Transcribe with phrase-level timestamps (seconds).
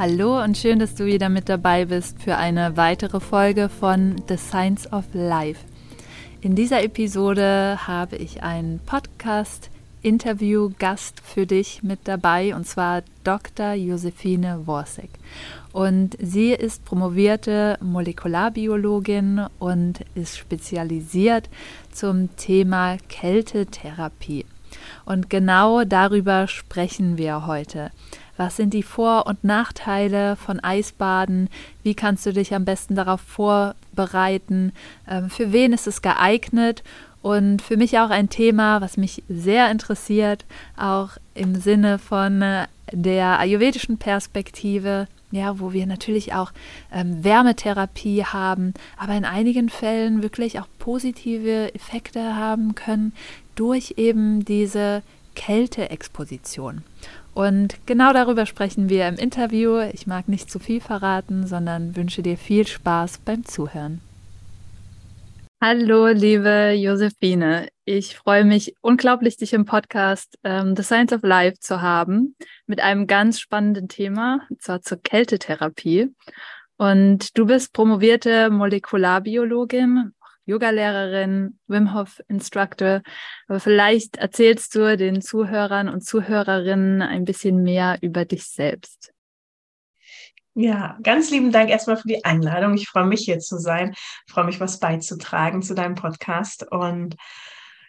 [0.00, 4.38] Hallo und schön, dass du wieder mit dabei bist für eine weitere Folge von The
[4.38, 5.60] Science of Life.
[6.40, 13.74] In dieser Episode habe ich einen Podcast-Interview-Gast für dich mit dabei und zwar Dr.
[13.74, 15.10] Josephine Worsek.
[15.72, 21.50] Und sie ist promovierte Molekularbiologin und ist spezialisiert
[21.92, 24.46] zum Thema Kältetherapie.
[25.04, 27.90] Und genau darüber sprechen wir heute.
[28.40, 31.50] Was sind die Vor- und Nachteile von Eisbaden?
[31.82, 34.72] Wie kannst du dich am besten darauf vorbereiten?
[35.06, 36.82] Ähm, für wen ist es geeignet?
[37.20, 40.46] Und für mich auch ein Thema, was mich sehr interessiert,
[40.78, 46.50] auch im Sinne von äh, der ayurvedischen Perspektive, ja, wo wir natürlich auch
[46.90, 53.12] ähm, Wärmetherapie haben, aber in einigen Fällen wirklich auch positive Effekte haben können
[53.54, 55.02] durch eben diese
[55.34, 56.84] Kälteexposition.
[57.40, 59.78] Und genau darüber sprechen wir im Interview.
[59.94, 64.02] Ich mag nicht zu viel verraten, sondern wünsche dir viel Spaß beim Zuhören.
[65.58, 67.68] Hallo, liebe Josephine.
[67.86, 72.36] Ich freue mich unglaublich, dich im Podcast ähm, The Science of Life zu haben
[72.66, 76.14] mit einem ganz spannenden Thema, und zwar zur Kältetherapie.
[76.76, 80.12] Und du bist promovierte Molekularbiologin
[80.50, 83.02] Yogalehrerin, Wim Hof Instructor.
[83.48, 89.12] Aber vielleicht erzählst du den Zuhörern und Zuhörerinnen ein bisschen mehr über dich selbst.
[90.54, 92.74] Ja, ganz lieben Dank erstmal für die Einladung.
[92.74, 93.92] Ich freue mich hier zu sein.
[94.26, 96.66] Ich freue mich, was beizutragen zu deinem Podcast.
[96.70, 97.14] Und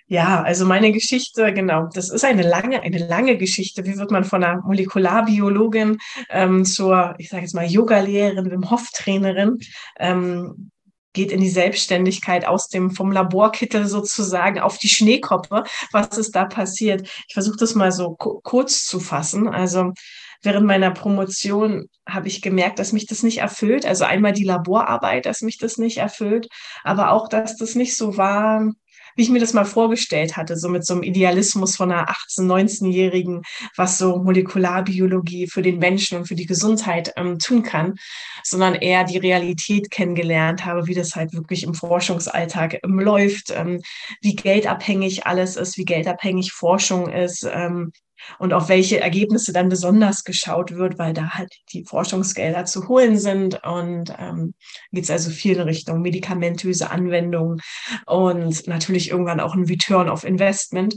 [0.05, 3.85] ja, also meine Geschichte, genau, das ist eine lange, eine lange Geschichte.
[3.85, 5.97] Wie wird man von einer Molekularbiologin
[6.29, 9.57] ähm, zur, ich sage jetzt mal, Yogalehrerin, Wim Hof-Trainerin?
[9.97, 10.70] Ähm,
[11.13, 15.63] geht in die Selbstständigkeit aus dem vom Laborkittel sozusagen auf die Schneekoppe.
[15.91, 17.07] Was ist da passiert?
[17.27, 19.47] Ich versuche das mal so kurz zu fassen.
[19.47, 19.93] Also
[20.41, 23.85] während meiner Promotion habe ich gemerkt, dass mich das nicht erfüllt.
[23.85, 26.47] Also einmal die Laborarbeit, dass mich das nicht erfüllt,
[26.83, 28.71] aber auch, dass das nicht so war,
[29.15, 32.45] wie ich mir das mal vorgestellt hatte, so mit so einem Idealismus von einer 18-,
[32.45, 33.41] 19-Jährigen,
[33.75, 37.95] was so Molekularbiologie für den Menschen und für die Gesundheit ähm, tun kann,
[38.43, 43.81] sondern eher die Realität kennengelernt habe, wie das halt wirklich im Forschungsalltag ähm, läuft, ähm,
[44.21, 47.91] wie geldabhängig alles ist, wie geldabhängig Forschung ist, ähm,
[48.39, 53.17] und auf welche Ergebnisse dann besonders geschaut wird, weil da halt die Forschungsgelder zu holen
[53.17, 53.61] sind.
[53.63, 54.53] Und ähm,
[54.91, 57.61] geht es also viel in Richtung medikamentöse Anwendung
[58.05, 60.95] und natürlich irgendwann auch ein Return of Investment.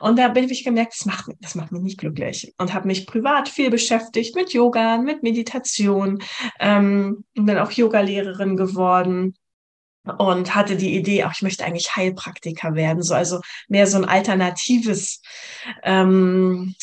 [0.00, 3.06] Und da bin ich gemerkt, das macht, das macht mich nicht glücklich und habe mich
[3.06, 6.18] privat viel beschäftigt mit Yoga, mit Meditation
[6.60, 9.34] ähm, bin auch Yogalehrerin geworden
[10.18, 14.04] und hatte die Idee, auch ich möchte eigentlich Heilpraktiker werden, so also mehr so ein
[14.04, 15.22] alternatives
[15.82, 16.74] ähm,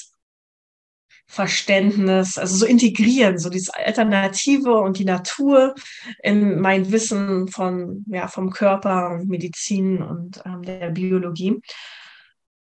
[1.27, 5.75] Verständnis, also so integrieren, so dieses Alternative und die Natur
[6.21, 11.61] in mein Wissen von ja vom Körper und Medizin und ähm, der Biologie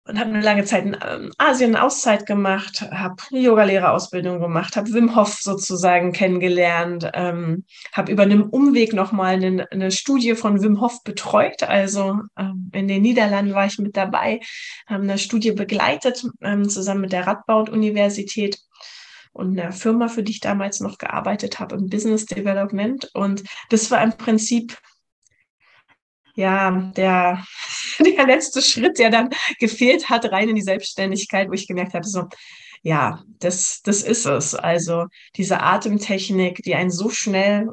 [0.09, 4.91] und habe eine lange Zeit in ähm, Asien Auszeit gemacht, habe eine Yogalehrerausbildung gemacht, habe
[4.91, 10.81] Wim Hof sozusagen kennengelernt, ähm, habe über einen Umweg nochmal eine, eine Studie von Wim
[10.81, 11.61] Hof betreut.
[11.61, 14.39] Also ähm, in den Niederlanden war ich mit dabei,
[14.87, 18.57] haben eine Studie begleitet, ähm, zusammen mit der Radboud-Universität
[19.31, 23.11] und einer Firma, für die ich damals noch gearbeitet habe im Business Development.
[23.13, 24.75] Und das war im Prinzip
[26.39, 27.45] ja, der,
[27.99, 29.29] der letzte Schritt, der dann
[29.59, 32.29] gefehlt hat, rein in die Selbstständigkeit, wo ich gemerkt habe, so,
[32.81, 34.55] ja, das, das ist es.
[34.55, 37.69] Also diese Atemtechnik, die einen so schnell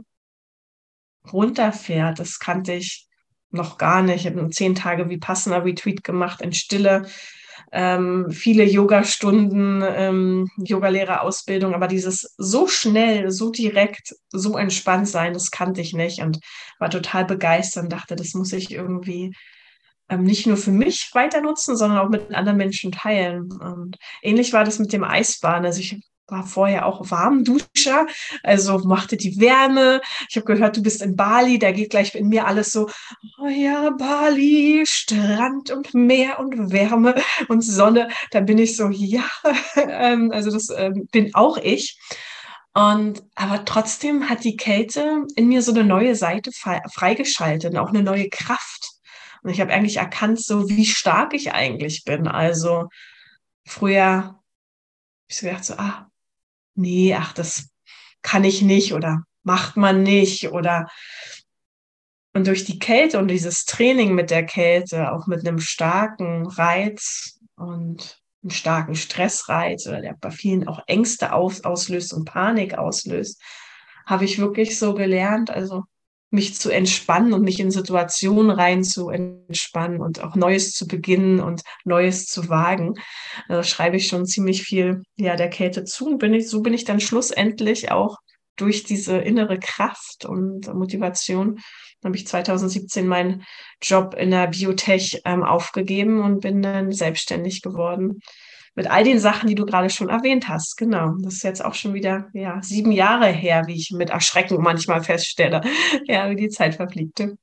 [1.33, 3.07] runterfährt, das kannte ich
[3.51, 4.27] noch gar nicht.
[4.27, 7.07] Ich habe zehn Tage wie passender Retweet gemacht in Stille
[7.73, 15.51] ähm, viele Yoga-Stunden, ähm, Yogalehrerausbildung, aber dieses so schnell, so direkt, so entspannt sein, das
[15.51, 16.41] kannte ich nicht und
[16.79, 19.33] war total begeistert und dachte, das muss ich irgendwie
[20.09, 23.51] ähm, nicht nur für mich weiter nutzen, sondern auch mit anderen Menschen teilen.
[23.53, 25.65] Und ähnlich war das mit dem Eisbahn.
[25.65, 28.07] Also ich war vorher auch Warmduscher,
[28.43, 30.01] also machte die Wärme.
[30.29, 32.89] Ich habe gehört, du bist in Bali, da geht gleich in mir alles so,
[33.39, 37.15] oh ja, Bali, Strand und Meer und Wärme
[37.49, 38.09] und Sonne.
[38.31, 39.25] Da bin ich so, ja,
[39.77, 41.99] ähm, also das ähm, bin auch ich.
[42.75, 47.89] Und aber trotzdem hat die Kälte in mir so eine neue Seite freigeschaltet und auch
[47.89, 48.91] eine neue Kraft.
[49.43, 52.29] Und ich habe eigentlich erkannt, so wie stark ich eigentlich bin.
[52.29, 52.89] Also
[53.65, 54.37] früher
[55.29, 56.11] ich so gedacht, so, ah,
[56.77, 57.71] nee, ach, das
[58.23, 60.89] kann ich nicht oder macht man nicht oder
[62.35, 67.41] und durch die Kälte und dieses Training mit der Kälte, auch mit einem starken Reiz
[67.57, 73.41] und einen starken Stressreiz oder der bei vielen auch Ängste aus, auslöst und Panik auslöst,
[74.05, 75.85] habe ich wirklich so gelernt, also
[76.37, 81.41] mich zu entspannen und mich in Situationen rein zu entspannen und auch Neues zu beginnen
[81.41, 82.95] und Neues zu wagen.
[83.49, 86.75] Da schreibe ich schon ziemlich viel ja der Kälte zu und bin ich, so bin
[86.75, 88.19] ich dann schlussendlich auch
[88.55, 91.59] durch diese innere Kraft und Motivation
[92.05, 93.45] habe ich 2017 meinen
[93.83, 98.21] Job in der Biotech ähm, aufgegeben und bin dann selbstständig geworden
[98.77, 100.77] mit all den Sachen, die du gerade schon erwähnt hast.
[100.77, 101.15] Genau.
[101.23, 105.03] Das ist jetzt auch schon wieder ja, sieben Jahre her, wie ich mit Erschrecken manchmal
[105.03, 105.63] feststelle,
[106.05, 107.37] ja, wie die Zeit verfliegte.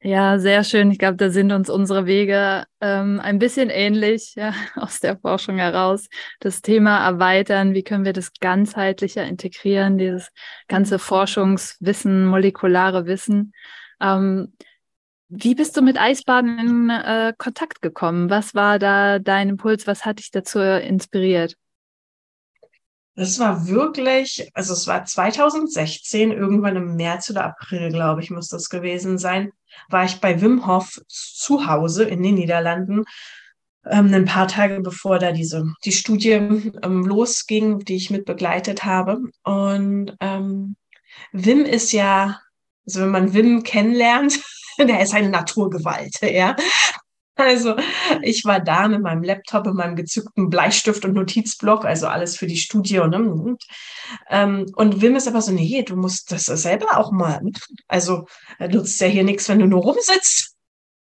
[0.00, 0.90] Ja, sehr schön.
[0.90, 5.58] Ich glaube, da sind uns unsere Wege ähm, ein bisschen ähnlich ja, aus der Forschung
[5.58, 6.08] heraus.
[6.40, 10.30] Das Thema erweitern, wie können wir das ganzheitlicher integrieren, dieses
[10.66, 13.52] ganze Forschungswissen, molekulare Wissen.
[14.00, 14.52] Ähm,
[15.28, 18.30] wie bist du mit Eisbaden in äh, Kontakt gekommen?
[18.30, 19.86] Was war da dein Impuls?
[19.86, 21.54] Was hat dich dazu inspiriert?
[23.14, 28.46] Das war wirklich, also es war 2016, irgendwann im März oder April, glaube ich, muss
[28.48, 29.50] das gewesen sein,
[29.88, 33.04] war ich bei Wim Hof zu Hause in den Niederlanden,
[33.84, 38.84] ähm, ein paar Tage bevor da diese, die Studie ähm, losging, die ich mit begleitet
[38.84, 39.20] habe.
[39.42, 40.76] Und ähm,
[41.32, 42.40] Wim ist ja,
[42.86, 44.38] also wenn man Wim kennenlernt,
[44.86, 46.56] der ist eine Naturgewalt, ja.
[47.36, 47.76] Also
[48.22, 52.48] ich war da mit meinem Laptop und meinem gezückten Bleistift und Notizblock, also alles für
[52.48, 53.62] die Studie und, und,
[54.28, 57.40] ähm, und Wim ist aber so, nee, du musst das selber auch mal.
[57.86, 58.26] Also
[58.58, 60.56] nutzt ja hier nichts, wenn du nur rumsitzt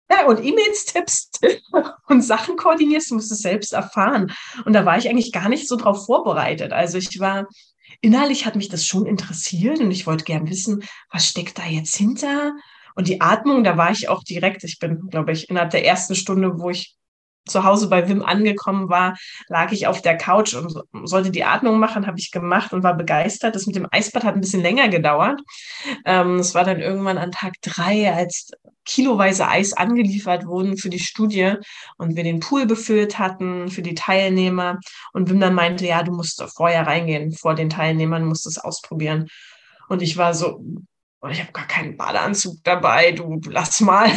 [0.09, 1.39] ja, und E-Mails tippst
[2.07, 4.31] und Sachen koordinierst, du musst es selbst erfahren.
[4.65, 6.71] Und da war ich eigentlich gar nicht so drauf vorbereitet.
[6.73, 7.47] Also ich war
[8.01, 11.95] innerlich hat mich das schon interessiert und ich wollte gern wissen, was steckt da jetzt
[11.95, 12.53] hinter?
[12.95, 16.15] Und die Atmung, da war ich auch direkt, ich bin, glaube ich, innerhalb der ersten
[16.15, 16.95] Stunde, wo ich
[17.47, 19.15] zu Hause bei Wim angekommen war,
[19.47, 20.73] lag ich auf der Couch und
[21.07, 23.55] sollte die Atmung machen, habe ich gemacht und war begeistert.
[23.55, 25.41] Das mit dem Eisbad hat ein bisschen länger gedauert.
[26.05, 28.49] Ähm, es war dann irgendwann an Tag drei, als
[28.85, 31.53] kiloweise Eis angeliefert wurden für die Studie
[31.97, 34.79] und wir den Pool befüllt hatten für die Teilnehmer.
[35.13, 39.27] Und Wim dann meinte, ja, du musst vorher reingehen, vor den Teilnehmern, musst es ausprobieren.
[39.87, 40.63] Und ich war so,
[41.25, 44.11] oh, ich habe gar keinen Badeanzug dabei, du lass mal.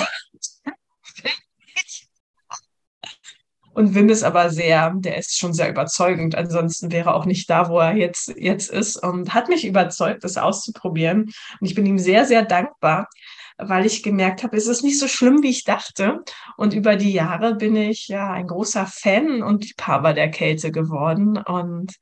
[3.72, 6.34] Und Wim ist aber sehr, der ist schon sehr überzeugend.
[6.34, 10.24] Ansonsten wäre er auch nicht da, wo er jetzt, jetzt ist und hat mich überzeugt,
[10.24, 11.30] das auszuprobieren.
[11.60, 13.08] Und ich bin ihm sehr, sehr dankbar,
[13.56, 16.24] weil ich gemerkt habe, es ist nicht so schlimm, wie ich dachte.
[16.56, 21.36] Und über die Jahre bin ich ja ein großer Fan und Liebhaber der Kälte geworden.
[21.36, 21.94] Und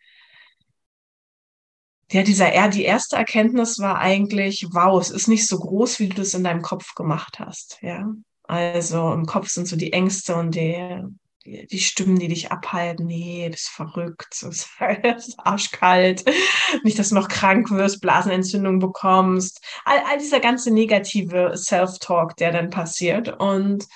[2.12, 6.16] ja, dieser, die erste Erkenntnis war eigentlich, wow, es ist nicht so groß, wie du
[6.16, 7.78] das in deinem Kopf gemacht hast.
[7.82, 8.06] Ja,
[8.44, 11.02] also im Kopf sind so die Ängste und die,
[11.44, 13.06] die, die Stimmen, die dich abhalten.
[13.06, 16.24] Nee, das ist verrückt, das ist arschkalt.
[16.84, 19.60] Nicht, dass du noch krank wirst, Blasenentzündung bekommst.
[19.84, 23.40] All, all dieser ganze negative Self-Talk, der dann passiert.
[23.40, 23.86] Und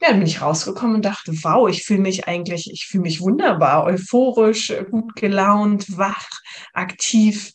[0.00, 3.20] ja, dann bin ich rausgekommen und dachte, wow, ich fühle mich eigentlich, ich fühle mich
[3.20, 6.26] wunderbar, euphorisch, gut gelaunt, wach,
[6.72, 7.52] aktiv,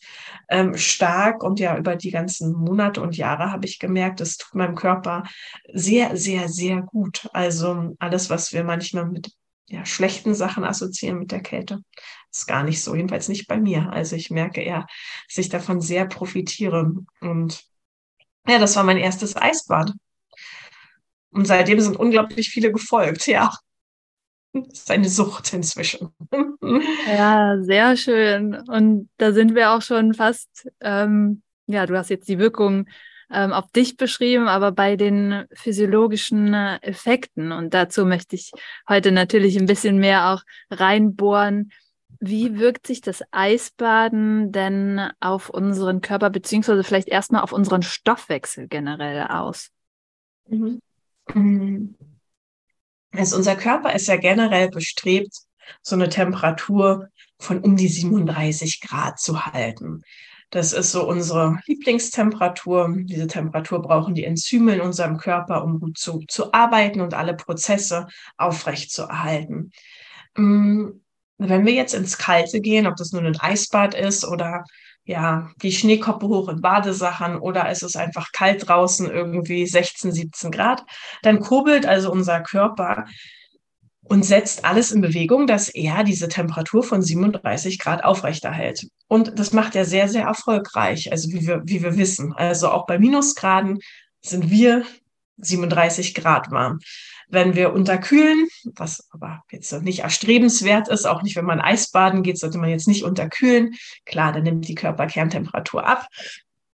[0.48, 1.42] ähm, stark.
[1.42, 5.24] Und ja, über die ganzen Monate und Jahre habe ich gemerkt, es tut meinem Körper
[5.72, 7.28] sehr, sehr, sehr gut.
[7.32, 9.32] Also alles, was wir manchmal mit
[9.68, 11.80] ja, schlechten Sachen assoziieren mit der Kälte,
[12.30, 13.90] ist gar nicht so, jedenfalls nicht bei mir.
[13.90, 14.86] Also ich merke eher,
[15.28, 16.92] dass ich davon sehr profitiere.
[17.20, 17.64] Und
[18.46, 19.90] ja, das war mein erstes Eisbad.
[21.36, 23.52] Und seitdem sind unglaublich viele gefolgt, ja.
[24.54, 26.10] Das ist eine Sucht inzwischen.
[27.06, 28.54] Ja, sehr schön.
[28.68, 32.88] Und da sind wir auch schon fast, ähm, ja, du hast jetzt die Wirkung
[33.30, 37.52] ähm, auf dich beschrieben, aber bei den physiologischen äh, Effekten.
[37.52, 38.50] Und dazu möchte ich
[38.88, 41.70] heute natürlich ein bisschen mehr auch reinbohren.
[42.18, 48.66] Wie wirkt sich das Eisbaden denn auf unseren Körper, beziehungsweise vielleicht erstmal auf unseren Stoffwechsel
[48.66, 49.70] generell aus?
[50.48, 50.80] Mhm.
[51.34, 51.96] Mhm.
[53.12, 55.34] Also unser Körper ist ja generell bestrebt,
[55.82, 60.02] so eine Temperatur von um die 37 Grad zu halten.
[60.50, 62.94] Das ist so unsere Lieblingstemperatur.
[63.00, 67.34] Diese Temperatur brauchen die Enzyme in unserem Körper, um gut zu, zu arbeiten und alle
[67.34, 68.06] Prozesse
[68.36, 69.72] aufrecht zu erhalten.
[70.36, 70.90] Mm,
[71.38, 74.64] wenn wir jetzt ins Kalte gehen, ob das nun ein Eisbad ist oder
[75.06, 80.50] ja, die Schneekoppe hoch in Badesachen oder es ist einfach kalt draußen, irgendwie 16, 17
[80.50, 80.84] Grad,
[81.22, 83.06] dann kurbelt also unser Körper
[84.02, 88.88] und setzt alles in Bewegung, dass er diese Temperatur von 37 Grad aufrechterhält.
[89.08, 92.32] Und das macht er sehr, sehr erfolgreich, also wie wir, wie wir wissen.
[92.32, 93.78] Also auch bei Minusgraden
[94.22, 94.84] sind wir
[95.38, 96.80] 37 Grad warm.
[97.28, 102.38] Wenn wir unterkühlen, was aber jetzt nicht erstrebenswert ist, auch nicht, wenn man Eisbaden geht,
[102.38, 103.74] sollte man jetzt nicht unterkühlen.
[104.04, 106.06] Klar, dann nimmt die Körperkerntemperatur ab.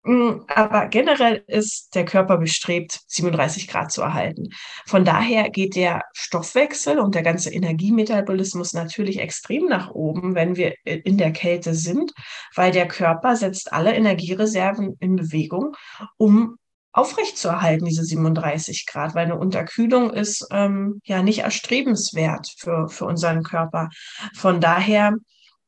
[0.04, 4.50] Mm, aber generell ist der Körper bestrebt, 37 Grad zu erhalten.
[4.86, 10.74] Von daher geht der Stoffwechsel und der ganze Energiemetabolismus natürlich extrem nach oben, wenn wir
[10.86, 12.14] in der Kälte sind,
[12.56, 15.76] weil der Körper setzt alle Energiereserven in Bewegung,
[16.18, 16.58] um
[16.92, 23.44] aufrechtzuerhalten, diese 37 Grad, weil eine Unterkühlung ist ähm, ja nicht erstrebenswert für, für unseren
[23.44, 23.90] Körper.
[24.34, 25.14] Von daher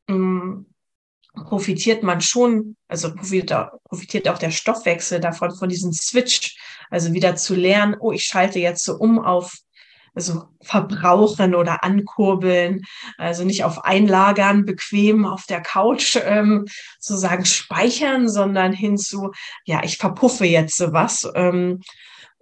[0.08, 0.68] ähm,
[1.34, 6.58] profitiert man schon, also profitiert, profitiert auch der Stoffwechsel davon, von diesem Switch,
[6.90, 9.56] also wieder zu lernen, oh, ich schalte jetzt so um auf
[10.14, 12.84] also verbrauchen oder ankurbeln,
[13.18, 16.66] also nicht auf Einlagern, bequem auf der Couch ähm,
[17.00, 19.32] sozusagen speichern, sondern hinzu,
[19.66, 21.30] ja, ich verpuffe jetzt sowas.
[21.36, 21.82] Ähm,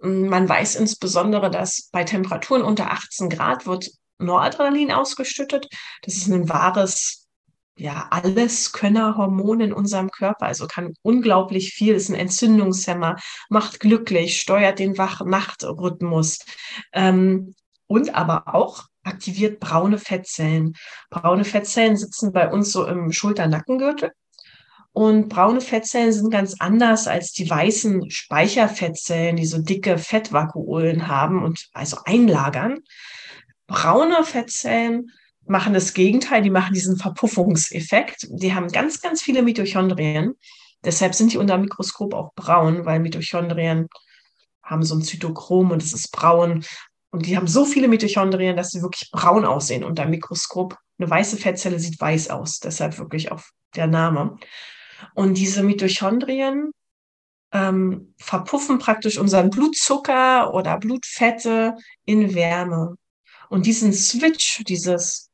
[0.00, 5.68] man weiß insbesondere, dass bei Temperaturen unter 18 Grad wird Noradrenalin ausgeschüttet.
[6.02, 7.19] Das ist ein wahres
[7.76, 13.16] ja, alles Könnerhormon in unserem Körper, also kann unglaublich viel, ist ein Entzündungshemmer,
[13.48, 16.40] macht glücklich, steuert den Wach-Nacht-Rhythmus
[16.92, 17.54] ähm,
[17.86, 20.74] und aber auch aktiviert braune Fettzellen.
[21.08, 24.12] Braune Fettzellen sitzen bei uns so im Schulter-Nackengürtel.
[24.92, 31.44] Und braune Fettzellen sind ganz anders als die weißen Speicherfettzellen, die so dicke Fettvakuolen haben
[31.44, 32.80] und also einlagern.
[33.68, 35.12] Braune Fettzellen
[35.50, 38.28] machen das Gegenteil, die machen diesen Verpuffungseffekt.
[38.30, 40.34] Die haben ganz, ganz viele Mitochondrien.
[40.84, 43.88] Deshalb sind die unter dem Mikroskop auch braun, weil Mitochondrien
[44.62, 46.64] haben so ein Zytochrom und es ist braun.
[47.10, 50.76] Und die haben so viele Mitochondrien, dass sie wirklich braun aussehen unter dem Mikroskop.
[50.98, 53.42] Eine weiße Fettzelle sieht weiß aus, deshalb wirklich auch
[53.74, 54.36] der Name.
[55.14, 56.70] Und diese Mitochondrien
[57.52, 62.94] ähm, verpuffen praktisch unseren Blutzucker oder Blutfette in Wärme.
[63.48, 65.29] Und diesen Switch, dieses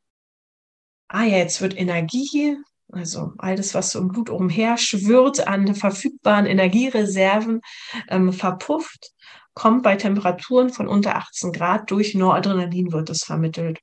[1.08, 2.56] ah ja, jetzt wird Energie,
[2.92, 7.60] also all das, was so im Blut umher schwirrt an verfügbaren Energiereserven,
[8.08, 9.12] ähm, verpufft,
[9.54, 13.80] kommt bei Temperaturen von unter 18 Grad durch Noradrenalin wird es vermittelt.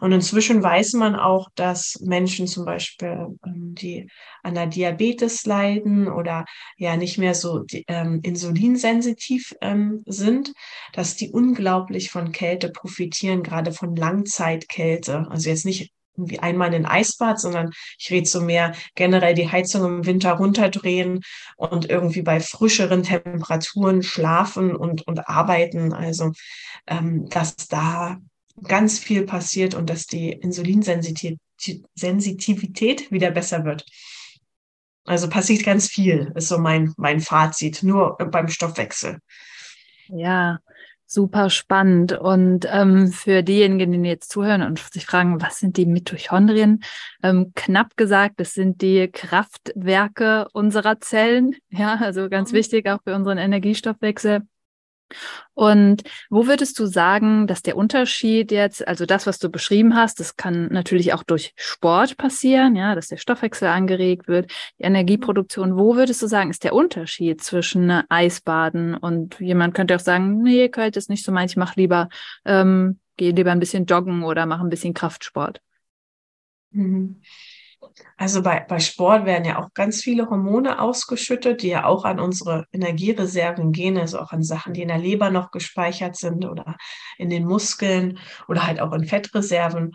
[0.00, 4.08] Und inzwischen weiß man auch, dass Menschen zum Beispiel, ähm, die
[4.42, 6.44] an der Diabetes leiden oder
[6.76, 10.52] ja nicht mehr so ähm, insulinsensitiv ähm, sind,
[10.92, 15.26] dass die unglaublich von Kälte profitieren, gerade von Langzeitkälte.
[15.30, 19.50] Also jetzt nicht irgendwie einmal in ein Eisbad, sondern ich rede so mehr generell die
[19.50, 21.22] Heizung im Winter runterdrehen
[21.56, 25.94] und irgendwie bei frischeren Temperaturen schlafen und, und arbeiten.
[25.94, 26.32] Also,
[26.86, 28.18] ähm, dass da
[28.64, 33.86] ganz viel passiert und dass die Insulinsensitivität wieder besser wird.
[35.04, 39.20] Also passiert ganz viel, ist so mein, mein Fazit, nur beim Stoffwechsel.
[40.08, 40.58] Ja,
[41.10, 42.12] Super spannend.
[42.12, 46.84] Und ähm, für diejenigen, die jetzt zuhören und sich fragen, was sind die Mitochondrien?
[47.22, 51.56] Ähm, knapp gesagt, das sind die Kraftwerke unserer Zellen.
[51.70, 52.56] Ja, also ganz mhm.
[52.56, 54.42] wichtig auch für unseren Energiestoffwechsel.
[55.54, 60.20] Und wo würdest du sagen, dass der Unterschied jetzt, also das, was du beschrieben hast,
[60.20, 65.76] das kann natürlich auch durch Sport passieren, ja, dass der Stoffwechsel angeregt wird, die Energieproduktion.
[65.76, 70.68] Wo würdest du sagen, ist der Unterschied zwischen Eisbaden und jemand könnte auch sagen, nee,
[70.68, 72.08] kalt ist nicht so meins, ich mach lieber,
[72.44, 75.60] ähm, gehe lieber ein bisschen joggen oder mache ein bisschen Kraftsport.
[76.70, 77.20] Mhm.
[78.16, 82.20] Also bei, bei Sport werden ja auch ganz viele Hormone ausgeschüttet, die ja auch an
[82.20, 86.76] unsere Energiereserven gehen, also auch an Sachen, die in der Leber noch gespeichert sind oder
[87.16, 88.18] in den Muskeln
[88.48, 89.92] oder halt auch in Fettreserven.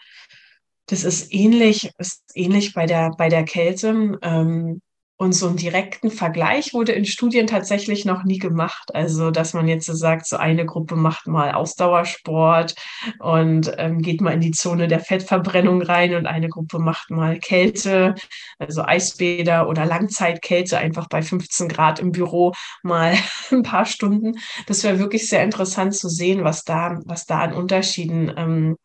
[0.88, 4.18] Das ist ähnlich, ist ähnlich bei der, bei der Kälte.
[4.22, 4.82] Ähm,
[5.18, 8.94] und so einen direkten Vergleich wurde in Studien tatsächlich noch nie gemacht.
[8.96, 12.76] Also, dass man jetzt so sagt, so eine Gruppe macht mal Ausdauersport
[13.20, 17.40] und ähm, geht mal in die Zone der Fettverbrennung rein und eine Gruppe macht mal
[17.40, 18.16] Kälte,
[18.58, 23.16] also Eisbäder oder Langzeitkälte, einfach bei 15 Grad im Büro mal
[23.52, 24.34] ein paar Stunden.
[24.66, 28.78] Das wäre wirklich sehr interessant zu sehen, was da, was da an Unterschieden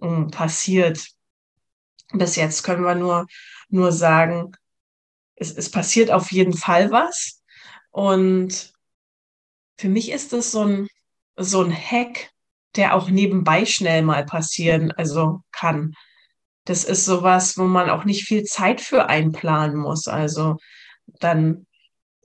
[0.00, 1.06] ähm, passiert.
[2.12, 3.26] Bis jetzt können wir nur,
[3.68, 4.52] nur sagen,
[5.36, 7.42] es, es passiert auf jeden Fall was.
[7.90, 8.72] Und
[9.78, 10.88] für mich ist es so ein,
[11.36, 12.30] so ein Hack,
[12.76, 15.94] der auch nebenbei schnell mal passieren, also kann.
[16.64, 20.08] das ist sowas, wo man auch nicht viel Zeit für einplanen muss.
[20.08, 20.56] Also
[21.20, 21.66] dann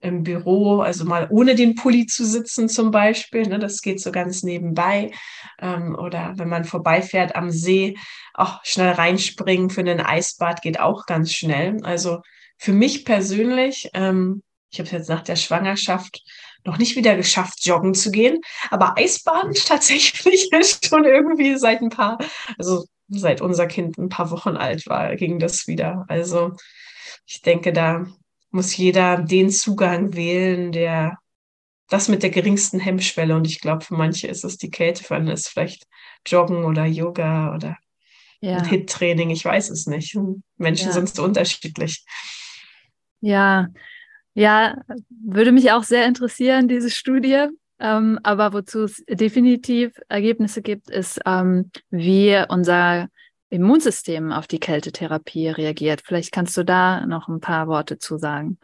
[0.01, 4.11] im Büro, also mal ohne den Pulli zu sitzen zum Beispiel, ne, das geht so
[4.11, 5.11] ganz nebenbei.
[5.59, 7.97] Ähm, oder wenn man vorbeifährt am See,
[8.33, 11.77] auch schnell reinspringen für einen Eisbad geht auch ganz schnell.
[11.83, 12.21] Also
[12.61, 16.21] für mich persönlich, ähm, ich habe jetzt nach der Schwangerschaft
[16.63, 18.39] noch nicht wieder geschafft, joggen zu gehen,
[18.69, 22.19] aber Eisbaden tatsächlich ist schon irgendwie seit ein paar,
[22.59, 26.05] also seit unser Kind ein paar Wochen alt war, ging das wieder.
[26.07, 26.51] Also
[27.25, 28.05] ich denke, da
[28.51, 31.17] muss jeder den Zugang wählen, der
[31.89, 33.35] das mit der geringsten Hemmschwelle.
[33.35, 35.87] Und ich glaube, für manche ist es die Kälte, für andere ist es vielleicht
[36.27, 37.77] Joggen oder Yoga oder
[38.39, 38.63] ja.
[38.63, 40.15] Hit-Training, ich weiß es nicht.
[40.57, 40.93] Menschen ja.
[40.93, 42.05] sind so unterschiedlich.
[43.21, 43.67] Ja,
[44.33, 47.47] ja, würde mich auch sehr interessieren, diese Studie.
[47.79, 53.07] Ähm, aber wozu es definitiv Ergebnisse gibt, ist, ähm, wie unser
[53.49, 56.01] Immunsystem auf die Kältetherapie reagiert.
[56.05, 58.59] Vielleicht kannst du da noch ein paar Worte zu sagen.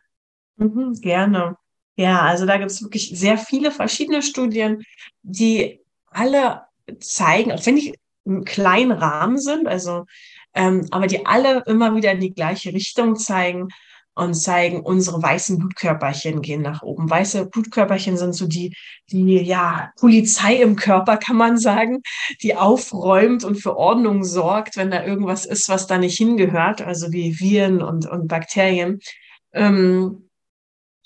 [0.58, 1.58] Mhm, gerne.
[1.96, 4.84] Ja, also da gibt es wirklich sehr viele verschiedene Studien,
[5.24, 6.62] die alle
[7.00, 10.06] zeigen, auch wenn die im kleinen Rahmen sind, also
[10.54, 13.70] ähm, aber die alle immer wieder in die gleiche Richtung zeigen,
[14.18, 17.10] und zeigen, unsere weißen Blutkörperchen gehen nach oben.
[17.10, 18.74] Weiße Blutkörperchen sind so die,
[19.12, 22.02] die, ja, Polizei im Körper, kann man sagen,
[22.42, 27.12] die aufräumt und für Ordnung sorgt, wenn da irgendwas ist, was da nicht hingehört, also
[27.12, 29.00] wie Viren und, und Bakterien.
[29.54, 30.28] Ähm,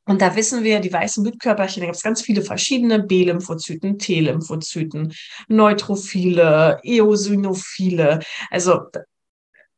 [0.05, 5.13] und da wissen wir, die weißen Blutkörperchen, da gibt es ganz viele verschiedene B-Lymphozyten, T-Lymphozyten,
[5.47, 8.19] Neutrophile, Eosinophile.
[8.49, 8.81] Also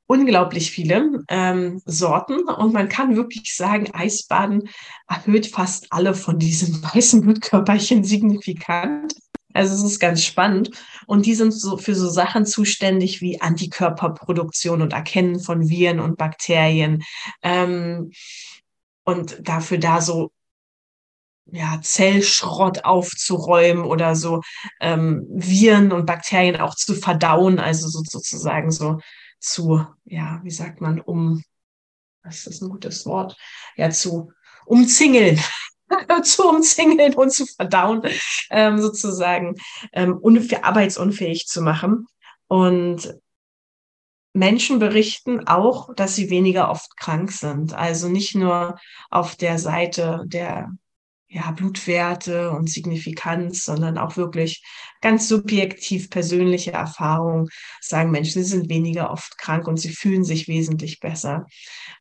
[0.07, 4.69] unglaublich viele ähm, Sorten und man kann wirklich sagen, Eisbaden
[5.07, 9.13] erhöht fast alle von diesen weißen Blutkörperchen signifikant.
[9.53, 10.71] Also es ist ganz spannend.
[11.05, 16.17] Und die sind so für so Sachen zuständig wie Antikörperproduktion und Erkennen von Viren und
[16.17, 17.03] Bakterien.
[17.43, 18.11] Ähm,
[19.03, 20.31] und dafür da so
[21.45, 24.41] ja, Zellschrott aufzuräumen oder so
[24.79, 28.99] ähm, Viren und Bakterien auch zu verdauen, also so, sozusagen so
[29.43, 31.43] zu, ja, wie sagt man, um,
[32.23, 33.37] was ist ein gutes Wort,
[33.75, 34.31] ja, zu
[34.65, 35.39] umzingeln.
[36.23, 38.01] zu umzingeln und zu verdauen,
[38.49, 39.55] ähm, sozusagen
[39.91, 40.19] ähm,
[40.61, 42.07] arbeitsunfähig zu machen.
[42.47, 43.15] Und
[44.33, 47.73] Menschen berichten auch, dass sie weniger oft krank sind.
[47.73, 48.79] Also nicht nur
[49.11, 50.71] auf der Seite der
[51.33, 54.63] ja, Blutwerte und Signifikanz, sondern auch wirklich
[55.01, 57.49] ganz subjektiv persönliche Erfahrungen
[57.81, 61.47] sagen Menschen, sie sind weniger oft krank und sie fühlen sich wesentlich besser.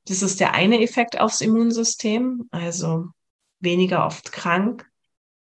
[0.05, 3.07] Das ist der eine Effekt aufs Immunsystem, also
[3.59, 4.87] weniger oft krank,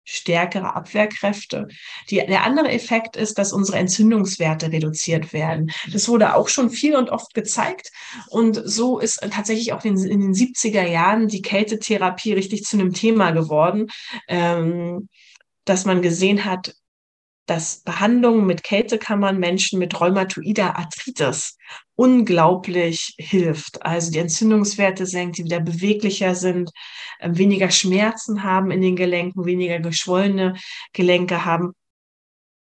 [0.08, 1.68] stärkere Abwehrkräfte.
[2.08, 5.70] Die, der andere Effekt ist, dass unsere Entzündungswerte reduziert werden.
[5.92, 7.90] Das wurde auch schon viel und oft gezeigt.
[8.30, 12.94] Und so ist tatsächlich auch in, in den 70er Jahren die Kältetherapie richtig zu einem
[12.94, 13.88] Thema geworden,
[14.28, 15.10] ähm,
[15.66, 16.74] dass man gesehen hat,
[17.48, 21.56] dass Behandlung mit Kältekammern Menschen mit rheumatoider Arthritis
[21.94, 23.82] unglaublich hilft.
[23.82, 26.70] Also die Entzündungswerte senkt, die wieder beweglicher sind,
[27.18, 30.56] äh, weniger Schmerzen haben in den Gelenken, weniger geschwollene
[30.92, 31.72] Gelenke haben.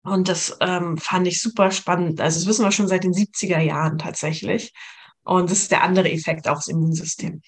[0.03, 2.21] Und das ähm, fand ich super spannend.
[2.21, 4.73] Also das wissen wir schon seit den 70er Jahren tatsächlich.
[5.23, 7.41] Und das ist der andere Effekt aufs Immunsystem.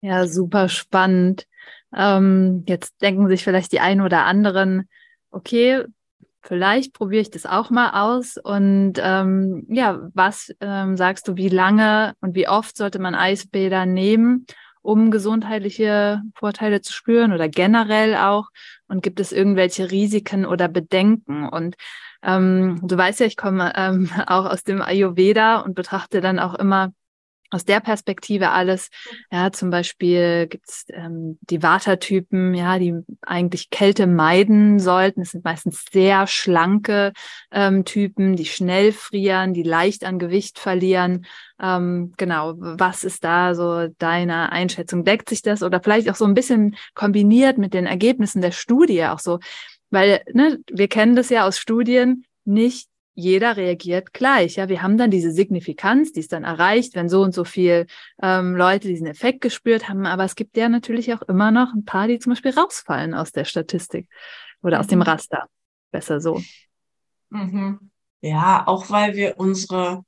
[0.00, 1.46] Ja, super spannend.
[1.96, 4.88] Ähm, jetzt denken sich vielleicht die einen oder anderen,
[5.30, 5.84] okay,
[6.42, 8.36] vielleicht probiere ich das auch mal aus.
[8.36, 13.86] Und ähm, ja, was ähm, sagst du, wie lange und wie oft sollte man Eisbäder
[13.86, 14.46] nehmen,
[14.80, 18.48] um gesundheitliche Vorteile zu spüren oder generell auch?
[18.86, 21.48] Und gibt es irgendwelche Risiken oder Bedenken?
[21.48, 21.76] Und
[22.22, 26.54] ähm, du weißt ja, ich komme ähm, auch aus dem Ayurveda und betrachte dann auch
[26.54, 26.92] immer
[27.50, 28.90] aus der Perspektive alles.
[29.30, 35.22] Ja, zum Beispiel gibt's ähm, die Vata-Typen, ja, die eigentlich Kälte meiden sollten.
[35.22, 37.12] Es sind meistens sehr schlanke
[37.50, 41.26] ähm, Typen, die schnell frieren, die leicht an Gewicht verlieren.
[41.60, 45.04] Ähm, genau, was ist da so deine Einschätzung?
[45.04, 49.04] Deckt sich das oder vielleicht auch so ein bisschen kombiniert mit den Ergebnissen der Studie
[49.04, 49.38] auch so?
[49.90, 54.54] Weil ne, wir kennen das ja aus Studien, nicht jeder reagiert gleich.
[54.54, 57.88] Ja, wir haben dann diese Signifikanz, die ist dann erreicht, wenn so und so viel
[58.22, 60.06] ähm, Leute diesen Effekt gespürt haben.
[60.06, 63.32] Aber es gibt ja natürlich auch immer noch ein paar, die zum Beispiel rausfallen aus
[63.32, 64.08] der Statistik
[64.62, 65.02] oder aus dem mhm.
[65.02, 65.48] Raster.
[65.90, 66.40] Besser so.
[67.30, 67.90] Mhm.
[68.20, 70.04] Ja, auch weil wir unsere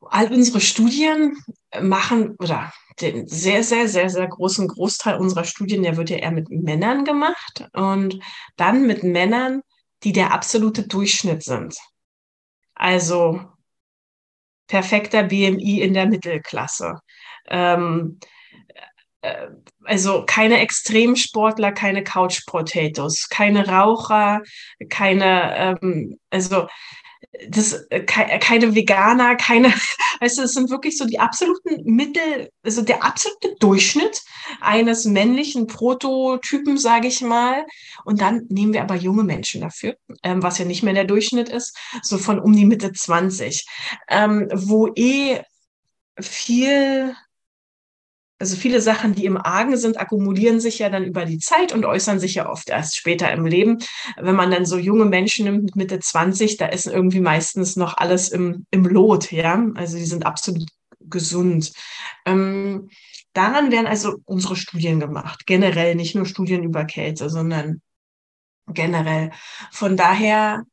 [0.00, 1.36] all unsere Studien
[1.78, 6.30] machen oder den sehr, sehr, sehr, sehr großen Großteil unserer Studien, der wird ja eher
[6.30, 8.18] mit Männern gemacht und
[8.56, 9.60] dann mit Männern,
[10.04, 11.76] die der absolute Durchschnitt sind.
[12.74, 13.40] Also
[14.66, 16.98] perfekter BMI in der Mittelklasse.
[17.48, 18.18] Ähm,
[19.20, 19.48] äh,
[19.84, 24.42] also keine Extremsportler, keine Couch Potatoes, keine Raucher,
[24.88, 26.68] keine, ähm, also
[27.48, 29.72] das, äh, keine Veganer, keine,
[30.20, 34.22] weißt du, es sind wirklich so die absoluten Mittel, also der absolute Durchschnitt
[34.60, 37.64] eines männlichen Prototypen, sage ich mal.
[38.04, 41.48] Und dann nehmen wir aber junge Menschen dafür, ähm, was ja nicht mehr der Durchschnitt
[41.48, 43.66] ist, so von um die Mitte 20,
[44.08, 45.40] ähm, wo eh
[46.20, 47.14] viel
[48.44, 51.86] also viele Sachen, die im Argen sind, akkumulieren sich ja dann über die Zeit und
[51.86, 53.78] äußern sich ja oft erst später im Leben.
[54.20, 57.96] Wenn man dann so junge Menschen nimmt mit Mitte 20, da ist irgendwie meistens noch
[57.96, 59.64] alles im, im Lot, ja.
[59.76, 60.68] Also die sind absolut
[61.00, 61.72] gesund.
[62.26, 62.90] Ähm,
[63.32, 65.46] daran werden also unsere Studien gemacht.
[65.46, 67.80] Generell nicht nur Studien über Kälte, sondern
[68.68, 69.30] generell.
[69.72, 70.64] Von daher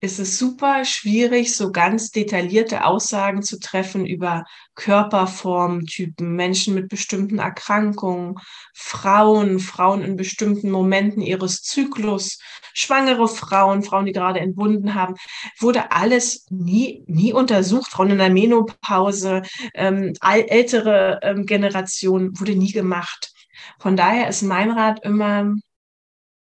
[0.00, 7.38] ist es super schwierig, so ganz detaillierte Aussagen zu treffen über Körperformtypen, Menschen mit bestimmten
[7.38, 8.34] Erkrankungen,
[8.74, 12.38] Frauen, Frauen in bestimmten Momenten ihres Zyklus,
[12.74, 15.14] schwangere Frauen, Frauen, die gerade entbunden haben,
[15.58, 17.90] wurde alles nie, nie untersucht.
[17.90, 19.42] Frauen in der Menopause,
[19.74, 23.32] ähm, ältere ähm, Generationen wurde nie gemacht.
[23.78, 25.54] Von daher ist mein Rat immer,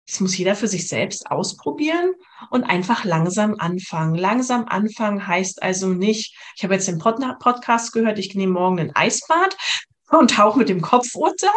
[0.06, 2.12] das muss jeder für sich selbst ausprobieren
[2.50, 4.14] und einfach langsam anfangen.
[4.14, 8.78] Langsam anfangen heißt also nicht, ich habe jetzt den Pod Podcast gehört, ich nehme morgen
[8.80, 9.56] ein Eisbad
[10.10, 11.52] und tauche mit dem Kopf unter,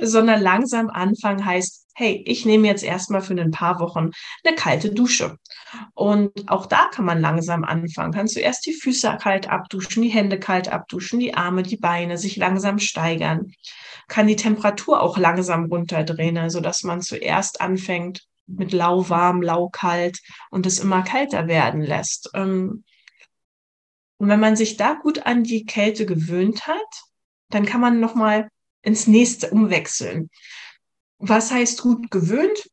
[0.00, 4.12] sondern langsam anfangen heißt, hey, ich nehme jetzt erstmal für ein paar Wochen
[4.44, 5.36] eine kalte Dusche.
[5.94, 8.12] Und auch da kann man langsam anfangen.
[8.12, 12.18] Kannst du erst die Füße kalt abduschen, die Hände kalt abduschen, die Arme, die Beine,
[12.18, 13.52] sich langsam steigern
[14.08, 20.66] kann die Temperatur auch langsam runterdrehen, so dass man zuerst anfängt mit lauwarm, laukalt und
[20.66, 22.30] es immer kälter werden lässt.
[22.34, 22.84] Ähm,
[24.16, 27.04] und wenn man sich da gut an die Kälte gewöhnt hat,
[27.50, 28.48] dann kann man noch mal
[28.82, 30.30] ins nächste umwechseln.
[31.18, 32.70] Was heißt gut gewöhnt?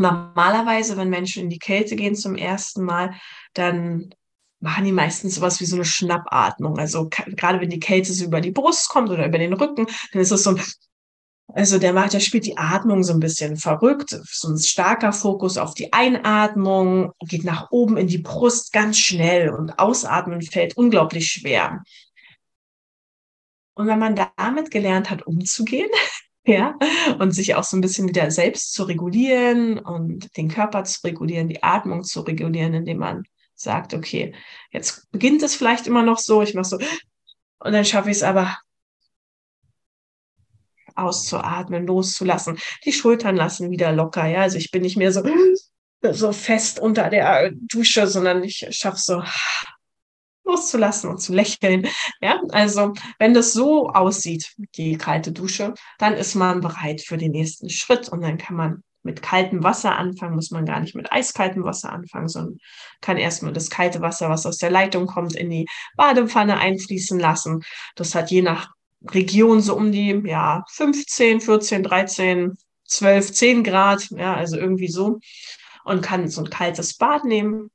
[0.00, 3.14] Normalerweise, wenn Menschen in die Kälte gehen zum ersten Mal,
[3.54, 4.14] dann
[4.58, 6.78] machen die meistens sowas wie so eine Schnappatmung.
[6.78, 10.22] Also gerade wenn die Kälte so über die Brust kommt oder über den Rücken, dann
[10.22, 10.62] ist es so ein
[11.54, 15.58] also der macht, der spielt die Atmung so ein bisschen verrückt, so ein starker Fokus
[15.58, 21.26] auf die Einatmung, geht nach oben in die Brust ganz schnell und ausatmen fällt unglaublich
[21.26, 21.82] schwer.
[23.74, 25.90] Und wenn man damit gelernt hat, umzugehen,
[26.44, 26.78] ja,
[27.18, 31.48] und sich auch so ein bisschen wieder selbst zu regulieren und den Körper zu regulieren,
[31.48, 33.24] die Atmung zu regulieren, indem man
[33.54, 34.34] sagt, okay,
[34.70, 36.78] jetzt beginnt es vielleicht immer noch so, ich mache so,
[37.58, 38.56] und dann schaffe ich es aber
[40.94, 42.58] auszuatmen, loszulassen.
[42.84, 44.42] Die Schultern lassen wieder locker, ja.
[44.42, 45.22] Also ich bin nicht mehr so,
[46.02, 49.22] so fest unter der Dusche, sondern ich schaffe so
[50.50, 51.86] loszulassen und zu lächeln.
[52.20, 57.32] Ja, also wenn das so aussieht, die kalte Dusche, dann ist man bereit für den
[57.32, 61.10] nächsten Schritt und dann kann man mit kaltem Wasser anfangen, muss man gar nicht mit
[61.10, 62.58] eiskaltem Wasser anfangen, sondern
[63.00, 67.62] kann erstmal das kalte Wasser, was aus der Leitung kommt, in die Badepfanne einfließen lassen.
[67.96, 68.68] Das hat je nach
[69.08, 75.20] Region so um die ja, 15, 14, 13, 12, 10 Grad, ja, also irgendwie so.
[75.84, 77.70] Und kann so ein kaltes Bad nehmen.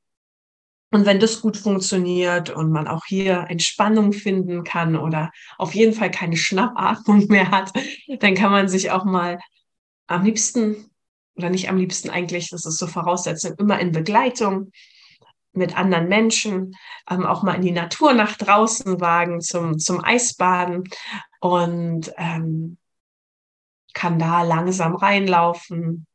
[0.96, 5.92] Und wenn das gut funktioniert und man auch hier Entspannung finden kann oder auf jeden
[5.92, 7.70] Fall keine Schnappatmung mehr hat,
[8.20, 9.38] dann kann man sich auch mal
[10.06, 10.90] am liebsten
[11.36, 14.70] oder nicht am liebsten eigentlich, das ist so Voraussetzung, immer in Begleitung
[15.52, 16.74] mit anderen Menschen,
[17.10, 20.84] ähm, auch mal in die Natur nach draußen wagen zum, zum Eisbaden
[21.40, 22.78] und ähm,
[23.92, 26.06] kann da langsam reinlaufen,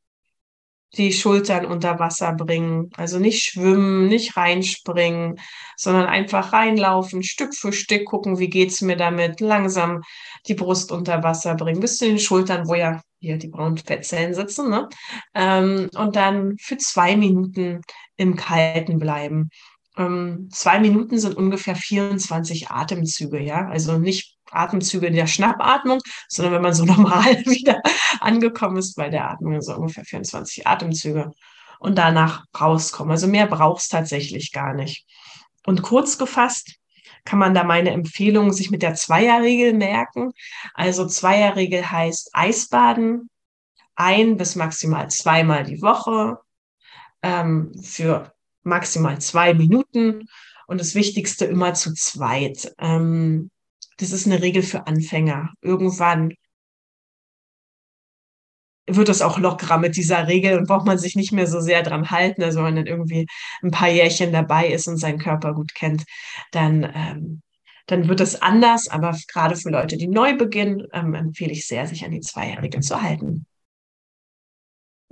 [0.97, 2.89] die Schultern unter Wasser bringen.
[2.97, 5.39] Also nicht schwimmen, nicht reinspringen,
[5.77, 10.01] sondern einfach reinlaufen, Stück für Stück gucken, wie geht's mir damit, langsam
[10.47, 14.33] die Brust unter Wasser bringen, bis zu den Schultern, wo ja hier die braunen Fettzellen
[14.33, 14.89] sitzen, ne?
[15.35, 17.81] Ähm, und dann für zwei Minuten
[18.17, 19.49] im Kalten bleiben.
[19.97, 23.67] Ähm, zwei Minuten sind ungefähr 24 Atemzüge, ja.
[23.67, 27.81] Also nicht Atemzüge in der Schnappatmung, sondern wenn man so normal wieder
[28.19, 31.31] angekommen ist bei der Atmung, so ungefähr 24 Atemzüge
[31.79, 33.11] und danach rauskommen.
[33.11, 35.05] Also mehr braucht tatsächlich gar nicht.
[35.65, 36.75] Und kurz gefasst
[37.23, 40.31] kann man da meine Empfehlung sich mit der Zweierregel merken.
[40.73, 43.29] Also Zweierregel heißt Eisbaden
[43.95, 46.39] ein bis maximal zweimal die Woche
[47.21, 48.33] ähm, für
[48.63, 50.27] maximal zwei Minuten
[50.67, 52.73] und das Wichtigste immer zu zweit.
[52.79, 53.50] Ähm,
[54.01, 55.53] das ist eine Regel für Anfänger.
[55.61, 56.33] Irgendwann
[58.87, 61.83] wird es auch lockerer mit dieser Regel und braucht man sich nicht mehr so sehr
[61.83, 62.41] dran halten.
[62.43, 63.27] Also wenn man dann irgendwie
[63.61, 66.03] ein paar Jährchen dabei ist und seinen Körper gut kennt,
[66.51, 67.41] dann, ähm,
[67.85, 68.87] dann wird es anders.
[68.89, 72.81] Aber gerade für Leute, die neu beginnen, ähm, empfehle ich sehr, sich an die Zweierregel
[72.81, 73.45] zu halten.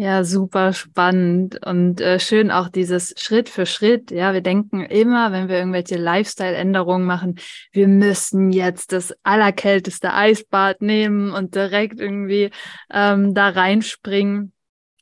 [0.02, 4.12] Ja, super spannend und äh, schön auch dieses Schritt für Schritt.
[4.12, 7.38] Ja, wir denken immer, wenn wir irgendwelche Lifestyle-Änderungen machen,
[7.74, 12.50] wir müssen jetzt das allerkälteste Eisbad nehmen und direkt irgendwie
[12.90, 14.54] ähm, da reinspringen.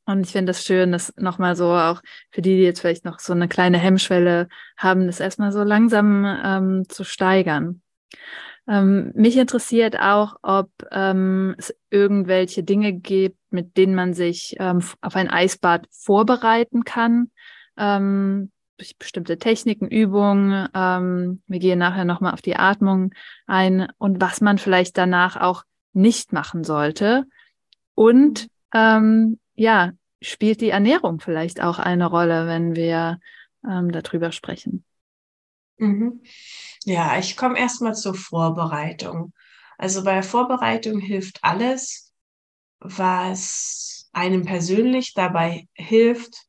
[0.08, 3.20] Und ich finde das schön, das nochmal so auch für die, die jetzt vielleicht noch
[3.20, 7.84] so eine kleine Hemmschwelle haben, das erstmal so langsam ähm, zu steigern.
[8.68, 14.82] Ähm, mich interessiert auch, ob ähm, es irgendwelche Dinge gibt, mit denen man sich ähm,
[15.02, 17.32] auf ein Eisbad vorbereiten kann.
[17.78, 20.68] Ähm, durch bestimmte Techniken, Übungen.
[20.74, 23.14] Ähm, wir gehen nachher nochmal auf die Atmung
[23.48, 27.26] ein und was man vielleicht danach auch nicht machen sollte.
[27.96, 33.20] Und ähm, ja, spielt die Ernährung vielleicht auch eine Rolle, wenn wir
[33.68, 34.84] ähm, darüber sprechen?
[35.78, 36.22] Mhm.
[36.86, 39.34] Ja, ich komme erstmal zur Vorbereitung.
[39.78, 42.14] Also bei Vorbereitung hilft alles,
[42.80, 46.46] was einem persönlich dabei hilft,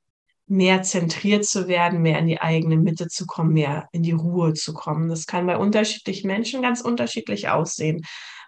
[0.46, 4.54] mehr zentriert zu werden, mehr in die eigene Mitte zu kommen, mehr in die Ruhe
[4.54, 5.08] zu kommen.
[5.08, 8.02] Das kann bei unterschiedlichen Menschen ganz unterschiedlich aussehen.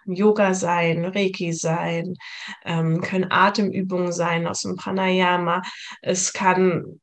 [0.05, 2.15] Yoga sein, Reiki sein,
[2.65, 5.61] ähm, können Atemübungen sein aus dem Pranayama.
[6.01, 6.99] Es kann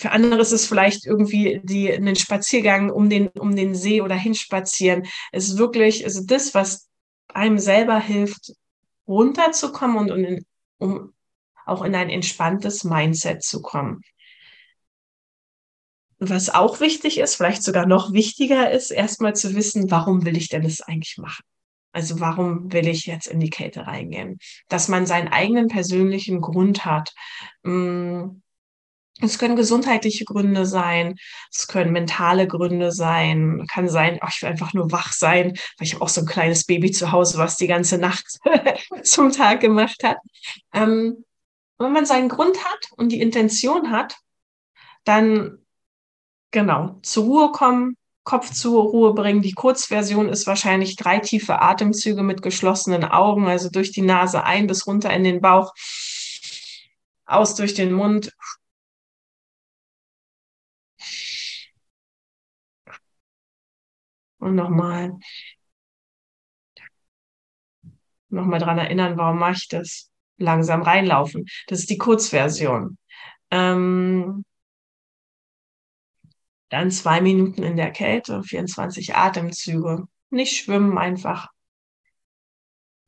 [0.00, 4.14] für andere ist es vielleicht irgendwie die, einen Spaziergang um den, um den See oder
[4.14, 5.06] hinspazieren.
[5.30, 6.88] Es ist wirklich, also das, was
[7.28, 8.52] einem selber hilft,
[9.06, 10.46] runterzukommen und, und in,
[10.78, 11.12] um
[11.66, 14.00] auch in ein entspanntes Mindset zu kommen.
[16.18, 20.48] Was auch wichtig ist, vielleicht sogar noch wichtiger ist, erstmal zu wissen, warum will ich
[20.48, 21.44] denn das eigentlich machen?
[21.92, 24.38] Also warum will ich jetzt in die Kälte reingehen?
[24.68, 27.12] Dass man seinen eigenen persönlichen Grund hat.
[27.64, 28.40] Hm,
[29.22, 31.16] es können gesundheitliche Gründe sein,
[31.52, 35.86] es können mentale Gründe sein, kann sein, ach, ich will einfach nur wach sein, weil
[35.86, 38.26] ich habe auch so ein kleines Baby zu Hause, was die ganze Nacht
[39.02, 40.18] zum Tag gemacht hat.
[40.72, 41.24] Ähm,
[41.78, 44.16] wenn man seinen Grund hat und die Intention hat,
[45.04, 45.58] dann
[46.50, 49.42] genau zur Ruhe kommen, Kopf zur Ruhe bringen.
[49.42, 54.66] Die Kurzversion ist wahrscheinlich drei tiefe Atemzüge mit geschlossenen Augen, also durch die Nase ein
[54.66, 55.72] bis runter in den Bauch,
[57.24, 58.32] aus durch den Mund
[64.40, 65.18] Und nochmal,
[68.30, 70.10] nochmal dran erinnern, warum mache ich das?
[70.38, 71.44] Langsam reinlaufen.
[71.68, 72.96] Das ist die Kurzversion.
[73.50, 74.44] Ähm,
[76.70, 80.06] dann zwei Minuten in der Kälte, 24 Atemzüge.
[80.30, 81.48] Nicht schwimmen einfach.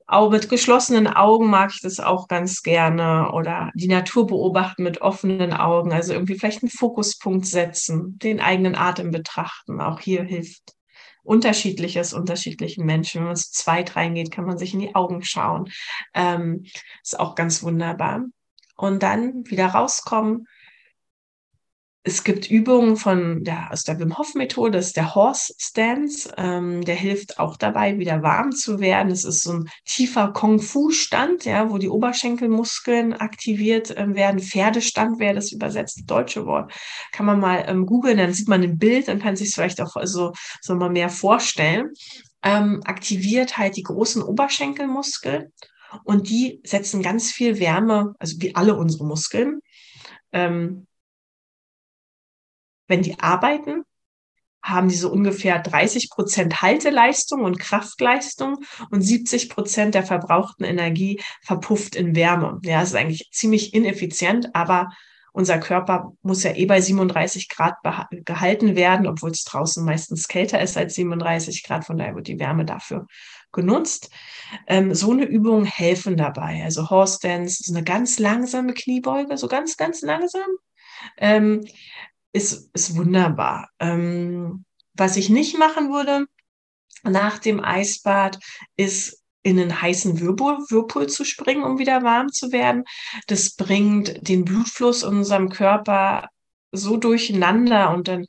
[0.06, 5.00] Auch mit geschlossenen Augen mag ich das auch ganz gerne oder die Natur beobachten mit
[5.00, 5.92] offenen Augen.
[5.92, 9.80] Also irgendwie vielleicht einen Fokuspunkt setzen, den eigenen Atem betrachten.
[9.80, 10.74] Auch hier hilft
[11.22, 13.20] unterschiedliches unterschiedlichen Menschen.
[13.20, 15.70] Wenn man zu zweit reingeht, kann man sich in die Augen schauen.
[16.14, 16.64] Ähm,
[17.02, 18.24] ist auch ganz wunderbar.
[18.76, 20.48] Und dann wieder rauskommen,
[22.04, 26.32] es gibt Übungen von der, aus der Wim Hof Methode, das ist der Horse Stance.
[26.36, 29.12] Ähm, der hilft auch dabei, wieder warm zu werden.
[29.12, 34.40] Es ist so ein tiefer Kung Fu Stand, ja, wo die Oberschenkelmuskeln aktiviert ähm, werden.
[34.40, 36.72] Pferdestand wäre das übersetzte deutsche Wort.
[37.12, 39.94] Kann man mal ähm, googeln, dann sieht man ein Bild, dann kann sich vielleicht auch
[40.02, 41.90] so, so mal mehr vorstellen.
[42.42, 45.52] Ähm, aktiviert halt die großen Oberschenkelmuskeln
[46.02, 49.60] und die setzen ganz viel Wärme, also wie alle unsere Muskeln.
[52.92, 53.84] Wenn die arbeiten,
[54.62, 58.58] haben die so ungefähr 30 Prozent Halteleistung und Kraftleistung
[58.90, 62.60] und 70 Prozent der verbrauchten Energie verpufft in Wärme.
[62.64, 64.90] Ja, das ist eigentlich ziemlich ineffizient, aber
[65.32, 67.76] unser Körper muss ja eh bei 37 Grad
[68.26, 71.86] gehalten werden, obwohl es draußen meistens kälter ist als 37 Grad.
[71.86, 73.06] Von daher wird die Wärme dafür
[73.52, 74.10] genutzt.
[74.66, 76.62] Ähm, so eine Übung helfen dabei.
[76.62, 80.42] Also Horse Dance ist eine ganz langsame Kniebeuge, so ganz, ganz langsam.
[81.16, 81.64] Ähm,
[82.32, 83.68] ist, ist wunderbar.
[83.78, 84.64] Ähm,
[84.94, 86.26] was ich nicht machen würde
[87.02, 88.38] nach dem Eisbad,
[88.76, 92.84] ist in einen heißen Whirlpool, Whirlpool zu springen, um wieder warm zu werden.
[93.26, 96.28] Das bringt den Blutfluss in unserem Körper
[96.70, 98.26] so durcheinander und dann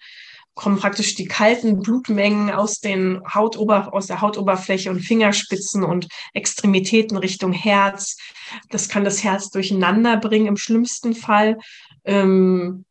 [0.55, 7.17] kommen praktisch die kalten Blutmengen aus den Hautober aus der Hautoberfläche und Fingerspitzen und Extremitäten
[7.17, 8.17] Richtung Herz.
[8.69, 11.57] Das kann das Herz durcheinander bringen im schlimmsten Fall.
[12.05, 12.85] Ähm,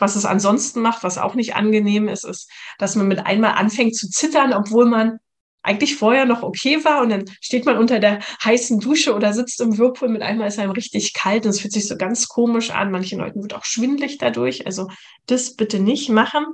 [0.00, 3.96] was es ansonsten macht, was auch nicht angenehm ist, ist, dass man mit einmal anfängt
[3.96, 5.18] zu zittern, obwohl man
[5.62, 9.60] eigentlich vorher noch okay war und dann steht man unter der heißen Dusche oder sitzt
[9.60, 12.70] im Whirlpool, mit einmal ist einem richtig kalt und es fühlt sich so ganz komisch
[12.70, 12.90] an.
[12.90, 14.66] Manchen Leuten wird auch schwindlig dadurch.
[14.66, 14.88] Also
[15.26, 16.46] das bitte nicht machen.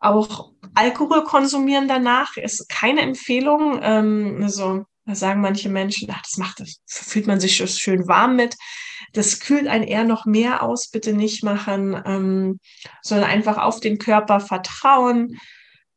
[0.00, 3.80] Auch Alkohol konsumieren danach ist keine Empfehlung.
[3.82, 8.36] Ähm, also da sagen manche Menschen, ach, das macht, das fühlt man sich schön warm
[8.36, 8.54] mit.
[9.12, 12.60] Das kühlt einen eher noch mehr aus, bitte nicht machen, ähm,
[13.02, 15.38] sondern einfach auf den Körper vertrauen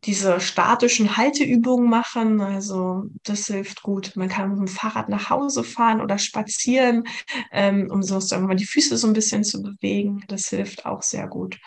[0.06, 2.42] diese statischen Halteübungen machen.
[2.42, 4.16] Also das hilft gut.
[4.16, 7.04] Man kann mit dem Fahrrad nach Hause fahren oder spazieren,
[7.52, 10.24] ähm, um so mal die Füße so ein bisschen zu bewegen.
[10.28, 11.60] Das hilft auch sehr gut.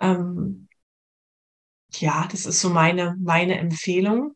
[0.00, 0.68] Ähm,
[1.94, 4.34] ja, das ist so meine, meine Empfehlung,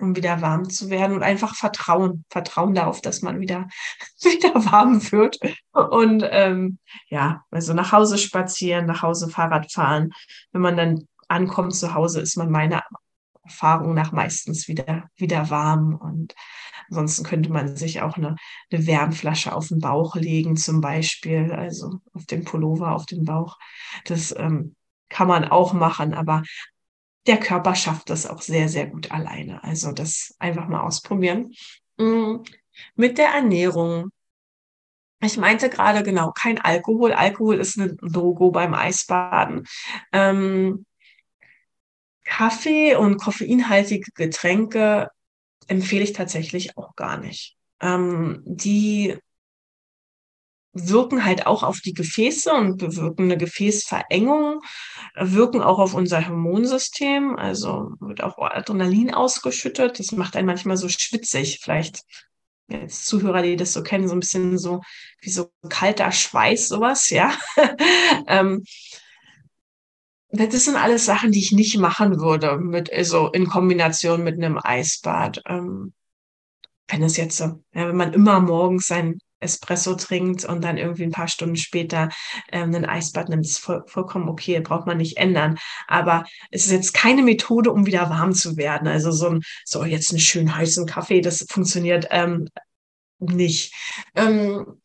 [0.00, 3.68] um wieder warm zu werden und einfach Vertrauen, Vertrauen darauf, dass man wieder,
[4.22, 5.38] wieder warm wird.
[5.72, 6.78] Und ähm,
[7.08, 10.10] ja, also nach Hause spazieren, nach Hause Fahrrad fahren.
[10.52, 12.82] Wenn man dann ankommt zu Hause, ist man meiner
[13.44, 15.94] Erfahrung nach meistens wieder, wieder warm.
[15.94, 16.34] Und
[16.88, 18.36] ansonsten könnte man sich auch eine,
[18.70, 23.58] eine Wärmflasche auf den Bauch legen, zum Beispiel, also auf den Pullover, auf den Bauch.
[24.04, 24.74] Das ähm,
[25.08, 26.42] kann man auch machen, aber
[27.26, 29.62] der Körper schafft das auch sehr, sehr gut alleine.
[29.62, 31.52] Also das einfach mal ausprobieren.
[31.98, 32.42] Mhm.
[32.94, 34.10] Mit der Ernährung
[35.24, 37.12] ich meinte gerade genau, kein Alkohol.
[37.12, 39.66] Alkohol ist ein Logo beim Eisbaden.
[40.12, 40.84] Ähm,
[42.24, 45.10] Kaffee und koffeinhaltige Getränke
[45.68, 47.56] empfehle ich tatsächlich auch gar nicht.
[47.80, 49.16] Ähm, die
[50.72, 54.60] wirken halt auch auf die Gefäße und bewirken eine Gefäßverengung,
[55.16, 59.98] wirken auch auf unser Hormonsystem, also wird auch Adrenalin ausgeschüttet.
[59.98, 61.60] Das macht einen manchmal so schwitzig.
[61.62, 62.02] Vielleicht
[62.68, 64.80] jetzt Zuhörer, die das so kennen, so ein bisschen so
[65.20, 67.36] wie so kalter Schweiß, sowas, ja.
[68.26, 68.64] ähm,
[70.30, 74.58] das sind alles Sachen, die ich nicht machen würde, mit, also in Kombination mit einem
[74.62, 75.42] Eisbad.
[75.46, 75.92] Ähm,
[76.88, 81.04] wenn es jetzt so, ja, wenn man immer morgens sein Espresso trinkt und dann irgendwie
[81.04, 82.08] ein paar Stunden später
[82.50, 85.58] ähm, ein Eisbad nimmt, ist voll, vollkommen okay, braucht man nicht ändern.
[85.88, 88.88] Aber es ist jetzt keine Methode, um wieder warm zu werden.
[88.88, 92.48] Also so ein, so jetzt einen schönen heißen Kaffee, das funktioniert ähm,
[93.18, 93.74] nicht.
[94.14, 94.80] Ähm,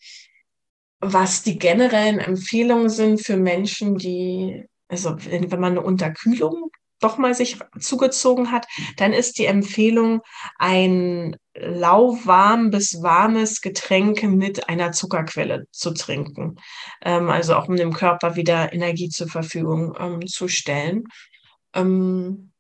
[1.00, 7.18] was die generellen Empfehlungen sind für Menschen, die also wenn, wenn man eine Unterkühlung doch
[7.18, 10.22] mal sich zugezogen hat, dann ist die Empfehlung,
[10.58, 16.58] ein lauwarm bis warmes Getränk mit einer Zuckerquelle zu trinken.
[17.02, 21.04] Ähm, also auch um dem Körper wieder Energie zur Verfügung ähm, zu stellen.
[21.74, 22.52] Ähm,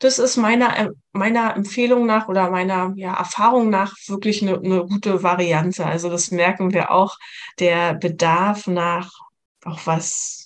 [0.00, 5.22] das ist meiner, meiner Empfehlung nach oder meiner ja, Erfahrung nach wirklich eine, eine gute
[5.22, 5.86] Variante.
[5.86, 7.16] Also das merken wir auch,
[7.58, 9.10] der Bedarf nach
[9.64, 10.43] auch was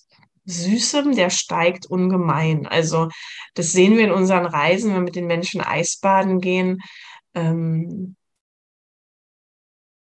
[0.49, 2.67] Süßem, der steigt ungemein.
[2.67, 3.09] Also
[3.55, 6.81] das sehen wir in unseren Reisen, wenn wir mit den Menschen Eisbaden gehen.
[7.35, 8.17] Ähm,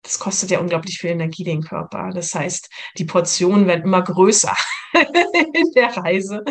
[0.03, 2.11] das kostet ja unglaublich viel Energie den Körper.
[2.15, 4.55] Das heißt, die Portionen werden immer größer
[5.55, 6.45] in der Reise.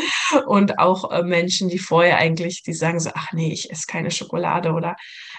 [0.48, 4.12] Und auch äh, Menschen, die vorher eigentlich, die sagen so, ach nee, ich esse keine
[4.12, 4.96] Schokolade oder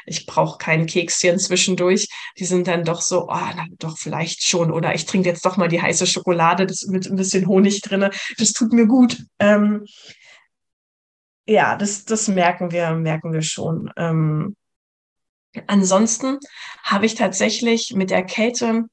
[0.07, 2.09] ich brauche kein Kekschen zwischendurch.
[2.39, 4.71] Die sind dann doch so, oh, na, doch vielleicht schon.
[4.71, 8.11] Oder ich trinke jetzt doch mal die heiße Schokolade das mit ein bisschen Honig drinne.
[8.39, 9.19] Das tut mir gut.
[9.39, 9.85] Ähm,
[11.47, 13.91] ja, das, das merken wir, merken wir schon.
[13.97, 14.57] Ähm,
[15.67, 16.39] ansonsten
[16.83, 18.85] habe ich tatsächlich mit der Kälte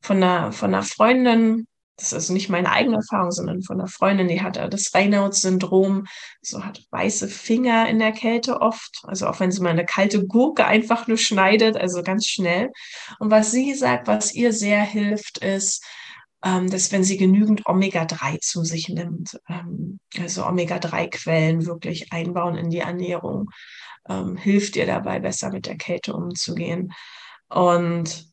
[0.00, 1.67] von einer, von einer Freundin
[1.98, 6.06] das ist nicht meine eigene Erfahrung, sondern von einer Freundin, die hatte das Raynaud-Syndrom,
[6.40, 10.24] so hat weiße Finger in der Kälte oft, also auch wenn sie mal eine kalte
[10.24, 12.70] Gurke einfach nur schneidet, also ganz schnell.
[13.18, 15.84] Und was sie sagt, was ihr sehr hilft, ist,
[16.44, 22.70] ähm, dass wenn sie genügend Omega-3 zu sich nimmt, ähm, also Omega-3-Quellen wirklich einbauen in
[22.70, 23.50] die Ernährung,
[24.08, 26.92] ähm, hilft ihr dabei, besser mit der Kälte umzugehen.
[27.48, 28.28] Und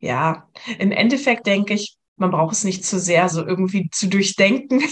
[0.00, 4.82] ja, im Endeffekt denke ich, man braucht es nicht zu sehr so irgendwie zu durchdenken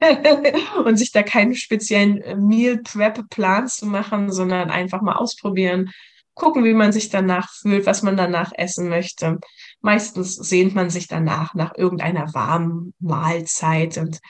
[0.84, 5.90] und sich da keinen speziellen äh, Meal Prep Plan zu machen, sondern einfach mal ausprobieren,
[6.34, 9.38] gucken, wie man sich danach fühlt, was man danach essen möchte.
[9.82, 14.20] Meistens sehnt man sich danach nach irgendeiner warmen Mahlzeit und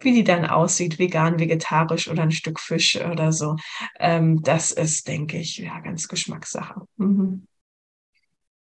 [0.00, 3.56] wie die dann aussieht, vegan, vegetarisch oder ein Stück Fisch oder so.
[3.98, 6.82] Ähm, das ist, denke ich, ja, ganz Geschmackssache.
[6.96, 7.47] Mhm.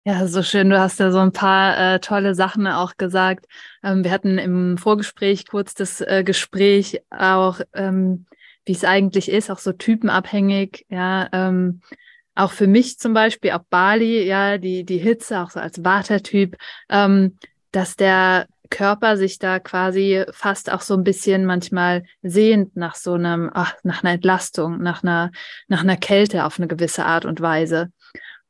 [0.08, 0.70] Ja, so schön.
[0.70, 3.44] Du hast ja so ein paar äh, tolle Sachen auch gesagt.
[3.82, 8.24] Ähm, wir hatten im Vorgespräch kurz das äh, Gespräch auch, ähm,
[8.64, 10.86] wie es eigentlich ist, auch so typenabhängig.
[10.88, 11.82] Ja, ähm,
[12.34, 16.56] auch für mich zum Beispiel, auch Bali, ja, die, die Hitze, auch so als Watertyp,
[16.88, 17.36] ähm,
[17.70, 23.12] dass der Körper sich da quasi fast auch so ein bisschen manchmal sehnt nach so
[23.12, 25.32] einem, ach, nach einer Entlastung, nach einer,
[25.66, 27.92] nach einer Kälte auf eine gewisse Art und Weise,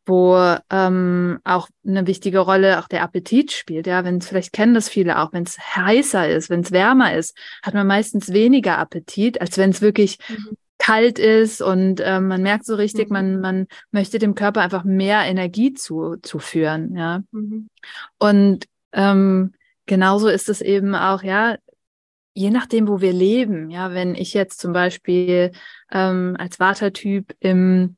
[0.09, 3.87] wo ähm, auch eine wichtige Rolle auch der Appetit spielt.
[3.87, 7.15] Ja, wenn es vielleicht kennen das viele auch, wenn es heißer ist, wenn es wärmer
[7.15, 10.57] ist, hat man meistens weniger Appetit, als wenn es wirklich mhm.
[10.79, 13.13] kalt ist und ähm, man merkt so richtig, mhm.
[13.13, 16.97] man, man möchte dem Körper einfach mehr Energie zu, zuführen.
[16.97, 17.23] Ja.
[17.31, 17.69] Mhm.
[18.19, 19.53] Und ähm,
[19.85, 21.57] genauso ist es eben auch, ja,
[22.33, 25.51] je nachdem, wo wir leben, ja, wenn ich jetzt zum Beispiel
[25.93, 27.97] ähm, als Watertyp im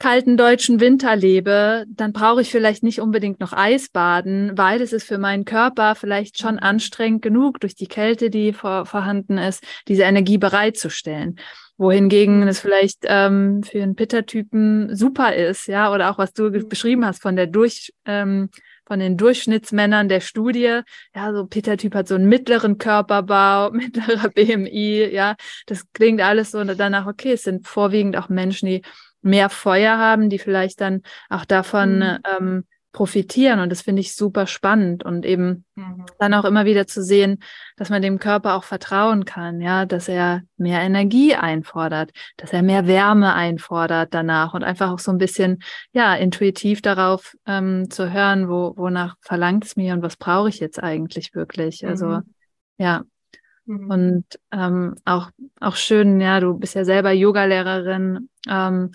[0.00, 5.06] kalten deutschen Winter lebe, dann brauche ich vielleicht nicht unbedingt noch Eisbaden, weil es ist
[5.06, 10.02] für meinen Körper vielleicht schon anstrengend genug, durch die Kälte, die vor, vorhanden ist, diese
[10.02, 11.36] Energie bereitzustellen.
[11.76, 17.04] Wohingegen es vielleicht ähm, für einen Pitta-Typen super ist, ja, oder auch was du beschrieben
[17.04, 18.48] hast von der durch, ähm,
[18.86, 20.80] von den Durchschnittsmännern der Studie.
[21.14, 25.36] Ja, so Peter Typ hat so einen mittleren Körperbau, mittlerer BMI, ja.
[25.66, 28.82] Das klingt alles so danach, okay, es sind vorwiegend auch Menschen, die
[29.22, 32.18] mehr Feuer haben, die vielleicht dann auch davon mhm.
[32.38, 33.60] ähm, profitieren.
[33.60, 36.06] Und das finde ich super spannend und eben mhm.
[36.18, 37.38] dann auch immer wieder zu sehen,
[37.76, 42.62] dass man dem Körper auch vertrauen kann, ja, dass er mehr Energie einfordert, dass er
[42.62, 45.62] mehr Wärme einfordert danach und einfach auch so ein bisschen,
[45.92, 50.58] ja, intuitiv darauf ähm, zu hören, wo, wonach verlangt es mir und was brauche ich
[50.58, 51.86] jetzt eigentlich wirklich.
[51.86, 52.34] Also, mhm.
[52.78, 53.04] ja.
[53.70, 53.90] Mhm.
[53.90, 58.90] Und ähm, auch, auch schön, ja, du bist ja selber Yogalehrerin ähm,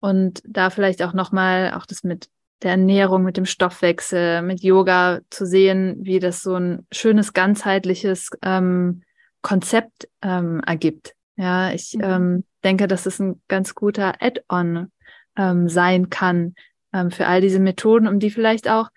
[0.00, 2.28] und da vielleicht auch nochmal auch das mit
[2.62, 8.28] der Ernährung, mit dem Stoffwechsel, mit Yoga zu sehen, wie das so ein schönes, ganzheitliches
[8.42, 9.02] ähm,
[9.40, 11.14] Konzept ähm, ergibt.
[11.36, 12.04] Ja, ich mhm.
[12.04, 14.92] ähm, denke, dass es ein ganz guter Add-on
[15.36, 16.54] ähm, sein kann
[16.92, 18.90] ähm, für all diese Methoden, um die vielleicht auch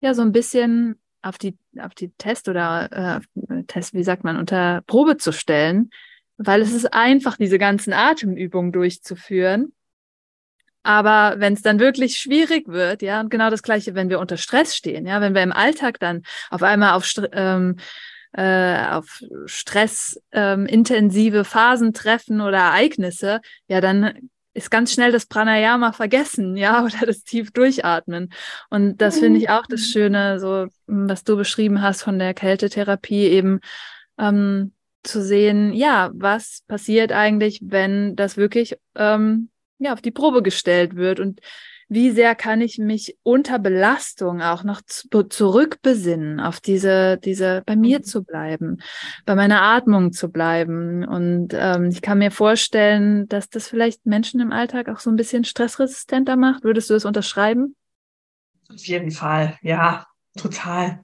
[0.00, 4.36] ja so ein bisschen auf die auf die Test oder äh, Test, wie sagt man,
[4.36, 5.90] unter Probe zu stellen,
[6.36, 9.72] weil es ist einfach, diese ganzen Atemübungen durchzuführen.
[10.82, 14.36] Aber wenn es dann wirklich schwierig wird, ja, und genau das Gleiche, wenn wir unter
[14.36, 17.76] Stress stehen, ja, wenn wir im Alltag dann auf einmal auf, ähm,
[18.32, 25.92] äh, auf stressintensive ähm, Phasen treffen oder Ereignisse, ja, dann ist ganz schnell das Pranayama
[25.92, 28.32] vergessen, ja, oder das tief durchatmen.
[28.70, 29.84] Und das finde ich auch das mhm.
[29.84, 33.60] Schöne, so was du beschrieben hast von der Kältetherapie eben
[34.18, 39.48] ähm, zu sehen, ja, was passiert eigentlich, wenn das wirklich ähm,
[39.78, 41.40] ja, auf die Probe gestellt wird und
[41.88, 47.76] wie sehr kann ich mich unter Belastung auch noch zu, zurückbesinnen, auf diese, diese, bei
[47.76, 48.04] mir mhm.
[48.04, 48.78] zu bleiben,
[49.24, 51.06] bei meiner Atmung zu bleiben.
[51.06, 55.16] Und ähm, ich kann mir vorstellen, dass das vielleicht Menschen im Alltag auch so ein
[55.16, 56.64] bisschen stressresistenter macht.
[56.64, 57.74] Würdest du das unterschreiben?
[58.70, 61.02] Auf jeden Fall, ja, total.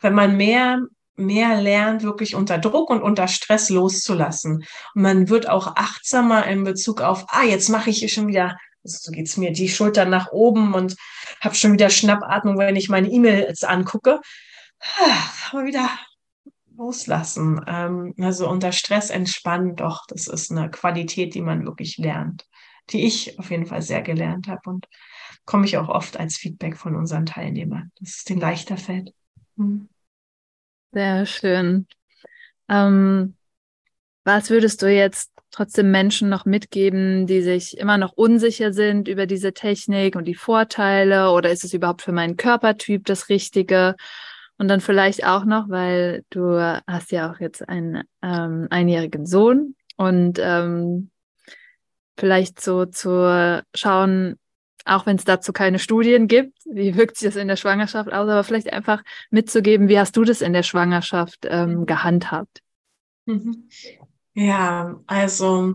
[0.00, 0.82] Wenn man mehr
[1.18, 4.64] mehr lernt, wirklich unter Druck und unter Stress loszulassen.
[4.94, 8.56] Und man wird auch achtsamer in Bezug auf, ah, jetzt mache ich hier schon wieder,
[8.88, 10.96] so geht's mir, die Schultern nach oben und
[11.40, 14.20] habe schon wieder Schnappatmung, wenn ich meine E-Mails angucke.
[15.50, 15.88] Aber wieder
[16.76, 17.60] loslassen.
[17.66, 22.46] Ähm, also unter Stress entspannen, doch, das ist eine Qualität, die man wirklich lernt,
[22.90, 24.86] die ich auf jeden Fall sehr gelernt habe und
[25.44, 29.12] komme ich auch oft als Feedback von unseren Teilnehmern, dass es denen leichter fällt.
[29.56, 29.88] Hm.
[30.92, 31.86] Sehr schön.
[32.68, 33.34] Ähm,
[34.24, 39.26] was würdest du jetzt trotzdem Menschen noch mitgeben, die sich immer noch unsicher sind über
[39.26, 41.30] diese Technik und die Vorteile?
[41.30, 43.96] Oder ist es überhaupt für meinen Körpertyp das Richtige?
[44.58, 49.76] Und dann vielleicht auch noch, weil du hast ja auch jetzt einen ähm, einjährigen Sohn
[49.96, 51.10] und ähm,
[52.18, 54.36] vielleicht so zu schauen,
[54.84, 58.28] auch wenn es dazu keine Studien gibt, wie wirkt sich das in der Schwangerschaft aus,
[58.28, 62.60] aber vielleicht einfach mitzugeben, wie hast du das in der Schwangerschaft ähm, gehandhabt?
[64.38, 65.74] Ja, also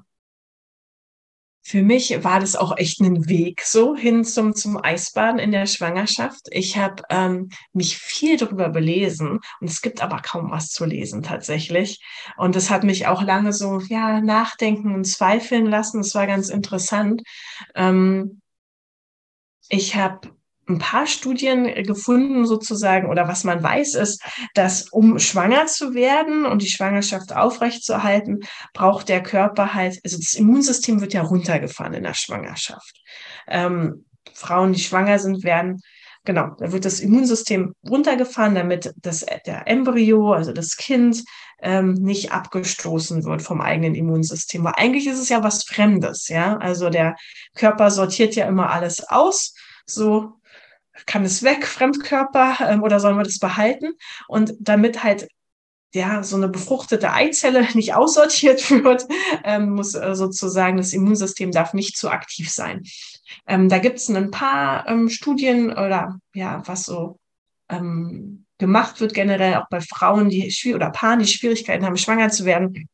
[1.66, 5.66] für mich war das auch echt ein Weg so hin zum, zum Eisbaden in der
[5.66, 6.48] Schwangerschaft.
[6.52, 11.24] Ich habe ähm, mich viel darüber belesen und es gibt aber kaum was zu lesen
[11.24, 12.02] tatsächlich.
[12.38, 16.02] Und das hat mich auch lange so ja nachdenken und zweifeln lassen.
[16.02, 17.22] Es war ganz interessant.
[17.76, 18.42] Ähm,
[19.70, 20.30] ich habe
[20.68, 26.46] ein paar Studien gefunden sozusagen oder was man weiß ist, dass um schwanger zu werden
[26.46, 28.40] und die Schwangerschaft aufrechtzuerhalten,
[28.74, 33.02] braucht der Körper halt, also das Immunsystem wird ja runtergefahren in der Schwangerschaft.
[33.48, 35.82] Ähm, Frauen, die schwanger sind, werden
[36.26, 41.24] genau, da wird das Immunsystem runtergefahren, damit das, der Embryo, also das Kind,
[41.62, 44.64] ähm, nicht abgestoßen wird vom eigenen Immunsystem.
[44.64, 46.58] Weil eigentlich ist es ja was Fremdes, ja.
[46.58, 47.16] Also der
[47.56, 49.54] Körper sortiert ja immer alles aus,
[49.86, 50.34] so
[51.06, 53.94] kann es weg, Fremdkörper, ähm, oder sollen wir das behalten?
[54.28, 55.28] Und damit halt
[55.94, 59.08] ja, so eine befruchtete Eizelle nicht aussortiert wird,
[59.44, 62.84] ähm, muss äh, sozusagen das Immunsystem darf nicht zu aktiv sein.
[63.48, 67.20] Ähm, da gibt es ein paar ähm, Studien oder ja, was so
[67.70, 72.46] ähm, gemacht wird generell auch bei Frauen, die oder Paaren, die Schwierigkeiten haben, schwanger zu
[72.46, 72.88] werden,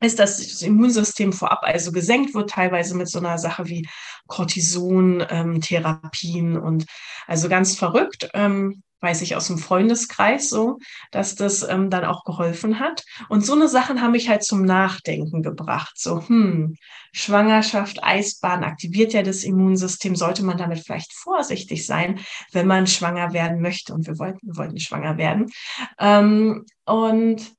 [0.00, 3.86] ist, dass das Immunsystem vorab also gesenkt wird, teilweise mit so einer Sache wie
[4.28, 6.86] Cortison-Therapien ähm, und
[7.26, 8.30] also ganz verrückt.
[8.34, 10.78] Ähm, weiß ich aus dem Freundeskreis so,
[11.10, 13.04] dass das ähm, dann auch geholfen hat.
[13.28, 15.94] Und so eine Sachen haben mich halt zum Nachdenken gebracht.
[15.96, 16.76] So, hm,
[17.12, 20.14] Schwangerschaft, Eisbahn aktiviert ja das Immunsystem.
[20.14, 22.20] Sollte man damit vielleicht vorsichtig sein,
[22.52, 23.92] wenn man schwanger werden möchte?
[23.92, 25.50] Und wir wollten, wir wollten schwanger werden.
[25.98, 27.52] Ähm, und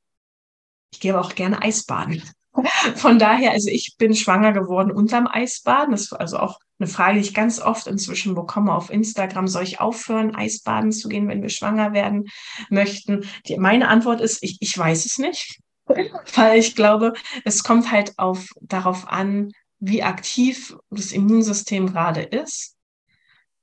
[0.91, 2.23] ich gehe aber auch gerne Eisbaden.
[2.95, 5.91] Von daher, also ich bin schwanger geworden unterm Eisbaden.
[5.91, 9.47] Das ist also auch eine Frage, die ich ganz oft inzwischen bekomme auf Instagram.
[9.47, 12.25] Soll ich aufhören, Eisbaden zu gehen, wenn wir schwanger werden
[12.69, 13.25] möchten?
[13.47, 15.59] Die, meine Antwort ist, ich, ich weiß es nicht.
[16.35, 22.77] Weil ich glaube, es kommt halt auf, darauf an, wie aktiv das Immunsystem gerade ist.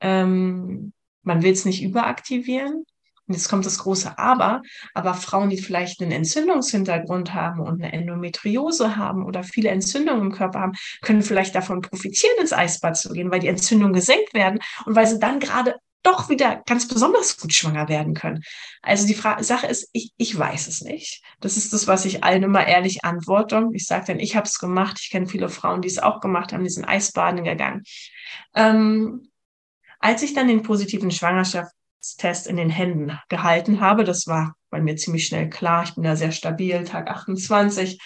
[0.01, 2.85] Ähm, man will es nicht überaktivieren.
[3.31, 4.61] Und jetzt kommt das große Aber,
[4.93, 10.33] aber Frauen, die vielleicht einen Entzündungshintergrund haben und eine Endometriose haben oder viele Entzündungen im
[10.33, 14.59] Körper haben, können vielleicht davon profitieren, ins Eisbad zu gehen, weil die Entzündungen gesenkt werden
[14.85, 18.43] und weil sie dann gerade doch wieder ganz besonders gut schwanger werden können.
[18.83, 21.23] Also die Frage, Sache ist, ich, ich weiß es nicht.
[21.39, 23.69] Das ist das, was ich allen immer ehrlich antworte.
[23.75, 24.99] Ich sage dann, ich habe es gemacht.
[25.01, 27.85] Ich kenne viele Frauen, die es auch gemacht haben, die sind Eisbaden gegangen.
[28.57, 29.31] Ähm,
[30.01, 31.71] als ich dann den positiven Schwangerschaft
[32.17, 34.05] Test in den Händen gehalten habe.
[34.05, 35.85] Das war bei mir ziemlich schnell klar.
[35.85, 36.85] Ich bin da sehr stabil.
[36.85, 37.99] Tag 28,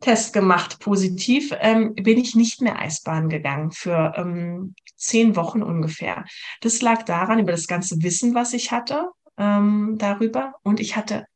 [0.00, 1.52] Test gemacht, positiv.
[1.60, 6.24] Ähm, bin ich nicht mehr Eisbahn gegangen für ähm, zehn Wochen ungefähr.
[6.60, 10.54] Das lag daran, über das ganze Wissen, was ich hatte ähm, darüber.
[10.62, 11.26] Und ich hatte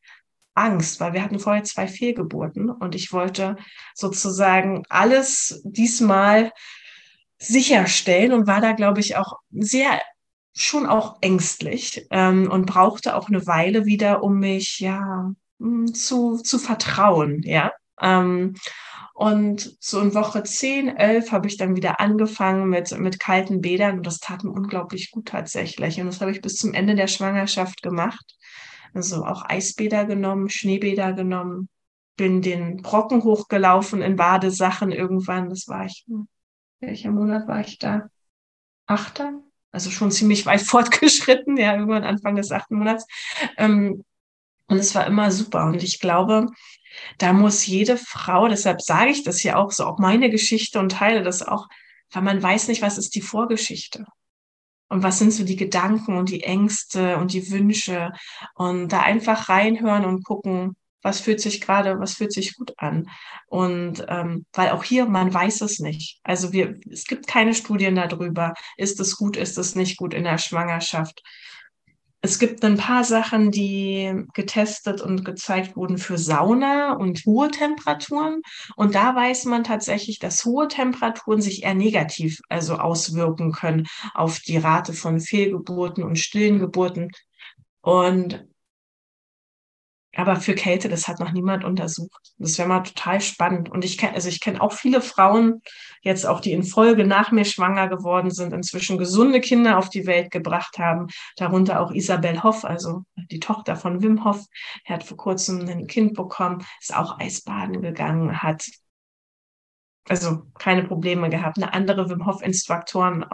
[0.54, 3.56] Angst, weil wir hatten vorher zwei Fehlgeburten und ich wollte
[3.94, 6.52] sozusagen alles diesmal
[7.38, 10.00] sicherstellen und war da, glaube ich, auch sehr
[10.54, 16.38] schon auch ängstlich ähm, und brauchte auch eine Weile wieder, um mich ja hm, zu,
[16.38, 17.72] zu vertrauen, ja.
[18.00, 18.54] Ähm,
[19.14, 23.98] und so in Woche 10, 11 habe ich dann wieder angefangen mit, mit kalten Bädern
[23.98, 26.00] und das tat mir unglaublich gut tatsächlich.
[26.00, 28.36] Und das habe ich bis zum Ende der Schwangerschaft gemacht.
[28.94, 31.68] Also auch Eisbäder genommen, Schneebäder genommen,
[32.16, 35.50] bin den Brocken hochgelaufen in Badesachen irgendwann.
[35.50, 36.26] Das war ich, hm,
[36.80, 38.08] welcher Monat war ich da?
[38.86, 39.42] Achter?
[39.72, 43.06] Also schon ziemlich weit fortgeschritten, ja, irgendwann Anfang des achten Monats.
[43.56, 44.04] Ähm,
[44.68, 45.64] und es war immer super.
[45.64, 46.46] Und ich glaube,
[47.18, 50.92] da muss jede Frau, deshalb sage ich das ja auch so, auch meine Geschichte und
[50.92, 51.68] teile das auch,
[52.10, 54.04] weil man weiß nicht, was ist die Vorgeschichte.
[54.88, 58.12] Und was sind so die Gedanken und die Ängste und die Wünsche?
[58.54, 63.08] Und da einfach reinhören und gucken, was fühlt sich gerade, was fühlt sich gut an.
[63.46, 66.20] Und ähm, weil auch hier, man weiß es nicht.
[66.22, 70.24] Also wir, es gibt keine Studien darüber, ist es gut, ist es nicht gut in
[70.24, 71.22] der Schwangerschaft.
[72.24, 78.42] Es gibt ein paar Sachen, die getestet und gezeigt wurden für Sauna und hohe Temperaturen.
[78.76, 84.38] Und da weiß man tatsächlich, dass hohe Temperaturen sich eher negativ also auswirken können auf
[84.38, 87.10] die Rate von Fehlgeburten und stillen Geburten.
[87.80, 88.46] Und
[90.14, 92.32] aber für Kälte, das hat noch niemand untersucht.
[92.38, 93.70] Das wäre mal total spannend.
[93.70, 95.62] Und ich kenne, also ich kenne auch viele Frauen,
[96.02, 100.06] jetzt auch die in Folge nach mir schwanger geworden sind, inzwischen gesunde Kinder auf die
[100.06, 101.06] Welt gebracht haben.
[101.36, 104.44] Darunter auch Isabel Hoff, also die Tochter von Wim Hoff.
[104.84, 108.66] Er hat vor kurzem ein Kind bekommen, ist auch Eisbaden gegangen, hat
[110.08, 111.56] also keine Probleme gehabt.
[111.56, 113.24] Eine andere Wim Hof Instruktorin,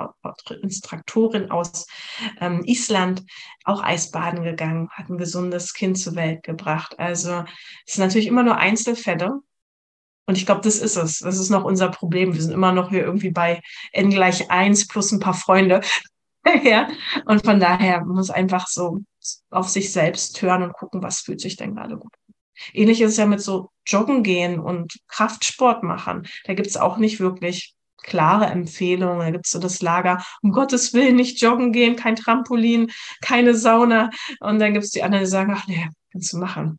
[0.62, 1.86] Instruktorin aus
[2.40, 3.24] ähm, Island,
[3.64, 6.98] auch Eisbaden gegangen, hat ein gesundes Kind zur Welt gebracht.
[6.98, 7.44] Also
[7.86, 9.40] es sind natürlich immer nur Einzelfälle.
[10.26, 11.20] Und ich glaube, das ist es.
[11.20, 12.34] Das ist noch unser Problem.
[12.34, 13.62] Wir sind immer noch hier irgendwie bei
[13.92, 15.80] n gleich eins plus ein paar Freunde.
[16.64, 16.88] ja.
[17.24, 19.00] Und von daher muss einfach so
[19.50, 22.12] auf sich selbst hören und gucken, was fühlt sich denn gerade gut.
[22.72, 26.26] Ähnlich ist es ja mit so Joggen gehen und Kraftsport machen.
[26.44, 29.20] Da gibt es auch nicht wirklich klare Empfehlungen.
[29.20, 32.90] Da gibt es so das Lager, um Gottes Willen nicht joggen gehen, kein Trampolin,
[33.20, 34.10] keine Sauna.
[34.40, 36.78] Und dann gibt es die anderen, die sagen, ach nee, kannst du machen.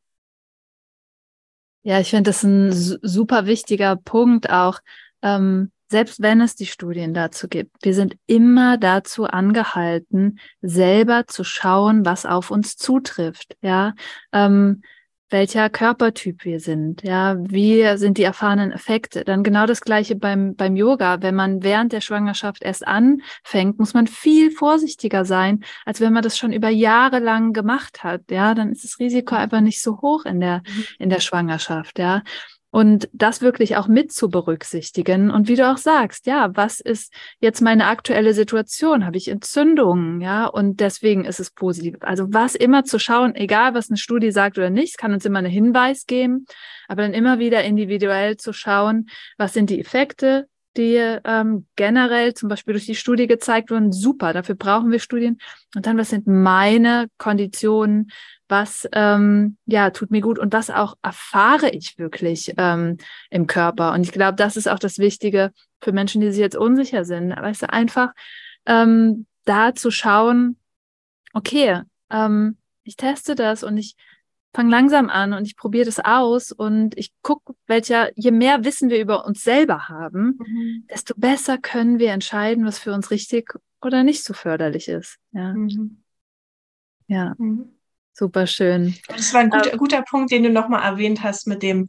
[1.84, 4.80] Ja, ich finde das ein super wichtiger Punkt auch.
[5.21, 11.43] Ähm, selbst wenn es die Studien dazu gibt, wir sind immer dazu angehalten, selber zu
[11.43, 13.57] schauen, was auf uns zutrifft.
[13.61, 13.95] Ja,
[14.32, 14.84] ähm,
[15.30, 19.23] welcher Körpertyp wir sind, ja, wie sind die erfahrenen Effekte.
[19.23, 21.21] Dann genau das gleiche beim, beim Yoga.
[21.21, 26.23] Wenn man während der Schwangerschaft erst anfängt, muss man viel vorsichtiger sein, als wenn man
[26.23, 28.32] das schon über Jahre lang gemacht hat.
[28.32, 30.86] Ja, dann ist das Risiko einfach nicht so hoch in der, mhm.
[30.99, 31.99] in der Schwangerschaft.
[31.99, 32.23] Ja,
[32.72, 35.32] und das wirklich auch mit zu berücksichtigen.
[35.32, 39.05] Und wie du auch sagst, ja, was ist jetzt meine aktuelle Situation?
[39.05, 40.22] Habe ich Entzündungen?
[40.22, 41.95] Ja, und deswegen ist es positiv.
[42.01, 45.39] Also was immer zu schauen, egal was eine Studie sagt oder nicht, kann uns immer
[45.39, 46.45] einen Hinweis geben,
[46.88, 49.07] aber dann immer wieder individuell zu schauen,
[49.38, 50.47] was sind die Effekte,
[50.78, 55.39] die ähm, generell zum Beispiel durch die Studie gezeigt wurden, super, dafür brauchen wir Studien.
[55.76, 58.11] Und dann, was sind meine Konditionen,
[58.47, 62.97] was ähm, ja tut mir gut und was auch erfahre ich wirklich ähm,
[63.30, 63.93] im Körper.
[63.93, 65.51] Und ich glaube, das ist auch das Wichtige
[65.82, 67.30] für Menschen, die sich jetzt unsicher sind.
[67.32, 68.13] Weißt du, einfach
[68.65, 70.57] ähm, da zu schauen,
[71.34, 73.95] okay, ähm, ich teste das und ich
[74.54, 78.89] fange langsam an und ich probiere das aus und ich gucke, welcher, je mehr Wissen
[78.89, 80.88] wir über uns selber haben, mhm.
[80.89, 85.18] desto besser können wir entscheiden, was für uns richtig oder nicht so förderlich ist.
[85.32, 85.54] Ja.
[85.54, 86.04] Mhm.
[87.08, 87.36] Ja.
[87.38, 87.76] Mhm.
[88.14, 88.95] Super schön.
[89.08, 91.88] Das war ein guter, ähm, guter Punkt, den du nochmal erwähnt hast, mit dem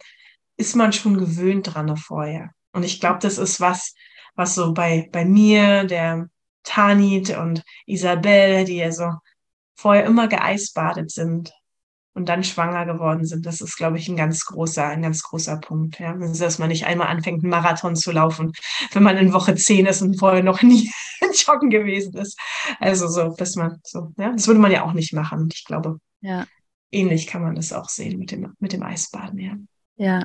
[0.56, 2.50] ist man schon gewöhnt dran vorher.
[2.72, 3.94] Und ich glaube, das ist was,
[4.34, 6.28] was so bei, bei mir, der
[6.62, 9.10] Tanit und Isabel, die ja so
[9.74, 11.52] vorher immer geeisbadet sind
[12.20, 13.46] und dann schwanger geworden sind.
[13.46, 15.98] Das ist, glaube ich, ein ganz großer, ein ganz großer Punkt.
[15.98, 16.14] Ja?
[16.14, 18.52] Also, dass man nicht einmal anfängt, einen Marathon zu laufen,
[18.92, 20.90] wenn man in Woche 10 ist und vorher noch nie
[21.46, 22.38] joggen gewesen ist.
[22.78, 25.48] Also so, dass man so, ja, das würde man ja auch nicht machen.
[25.52, 26.46] Ich glaube, ja.
[26.92, 29.56] Ähnlich kann man das auch sehen mit dem, mit dem Eisbaden, ja.
[29.96, 30.24] Ja.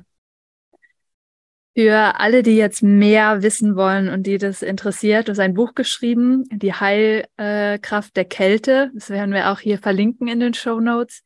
[1.77, 5.75] Für alle, die jetzt mehr wissen wollen und die das interessiert, du hast ein Buch
[5.75, 8.91] geschrieben, Die Heilkraft der Kälte.
[8.93, 11.21] Das werden wir auch hier verlinken in den Show Notes.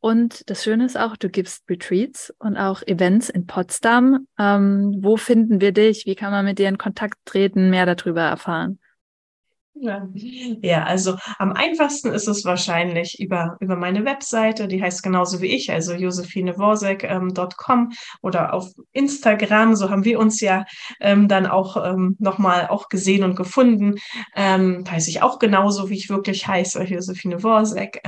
[0.00, 4.26] Und das Schöne ist auch, du gibst Retreats und auch Events in Potsdam.
[4.38, 6.06] Ähm, wo finden wir dich?
[6.06, 8.78] Wie kann man mit dir in Kontakt treten, mehr darüber erfahren?
[9.82, 15.54] Ja, also am einfachsten ist es wahrscheinlich über, über meine Webseite, die heißt genauso wie
[15.54, 17.88] ich, also josephineworsek.com ähm,
[18.20, 20.66] oder auf Instagram, so haben wir uns ja
[21.00, 23.94] ähm, dann auch ähm, nochmal auch gesehen und gefunden.
[24.36, 28.00] Ähm, heiße ich auch genauso, wie ich wirklich heiße, Josephine Worsek.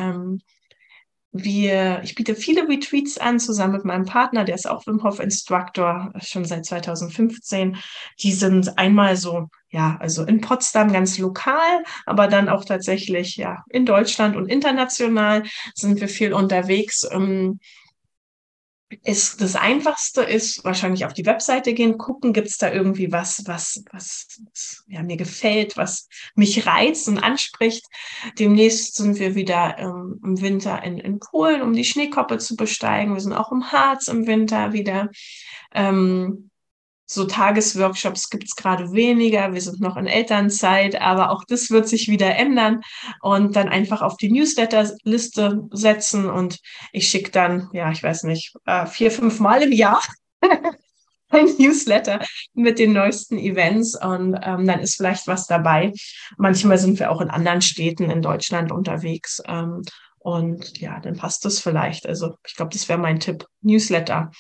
[1.35, 5.19] Wir, ich biete viele Retreats an, zusammen mit meinem Partner, der ist auch Wim Hof
[5.19, 7.77] Instructor, schon seit 2015.
[8.21, 13.65] Die sind einmal so, ja, also in Potsdam ganz lokal, aber dann auch tatsächlich, ja,
[13.71, 17.09] in Deutschland und international sind wir viel unterwegs.
[17.11, 17.61] Ähm,
[19.03, 23.43] ist das Einfachste ist wahrscheinlich auf die Webseite gehen, gucken, gibt es da irgendwie was,
[23.47, 27.85] was, was, was ja, mir gefällt, was mich reizt und anspricht.
[28.39, 33.15] Demnächst sind wir wieder ähm, im Winter in, in Polen, um die Schneekoppe zu besteigen.
[33.15, 35.11] Wir sind auch im Harz im Winter wieder.
[35.75, 36.51] Ähm,
[37.13, 39.53] so Tagesworkshops gibt es gerade weniger.
[39.53, 42.81] Wir sind noch in Elternzeit, aber auch das wird sich wieder ändern
[43.21, 46.59] und dann einfach auf die Newsletter-Liste setzen und
[46.93, 50.01] ich schicke dann, ja, ich weiß nicht, äh, vier, fünf Mal im Jahr
[51.29, 52.21] ein Newsletter
[52.55, 55.93] mit den neuesten Events und ähm, dann ist vielleicht was dabei.
[56.37, 59.43] Manchmal sind wir auch in anderen Städten in Deutschland unterwegs.
[59.47, 59.83] Ähm,
[60.19, 62.07] und ja, dann passt das vielleicht.
[62.07, 63.45] Also ich glaube, das wäre mein Tipp.
[63.61, 64.31] Newsletter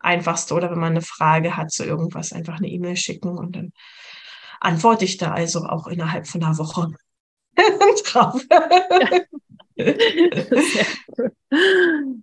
[0.00, 3.72] einfachste oder wenn man eine Frage hat zu irgendwas, einfach eine E-Mail schicken und dann
[4.60, 6.88] antworte ich da also auch innerhalb von einer Woche
[8.04, 8.42] drauf.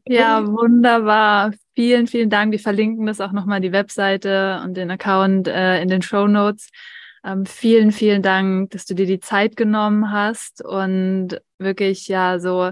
[0.07, 1.53] ja, wunderbar.
[1.75, 2.51] Vielen, vielen Dank.
[2.51, 6.69] Wir verlinken das auch nochmal die Webseite und den Account äh, in den Show Notes.
[7.23, 12.71] Ähm, vielen, vielen Dank, dass du dir die Zeit genommen hast und wirklich ja so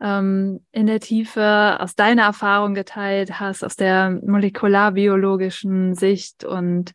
[0.00, 6.44] ähm, in der Tiefe aus deiner Erfahrung geteilt hast, aus der molekularbiologischen Sicht.
[6.44, 6.92] Und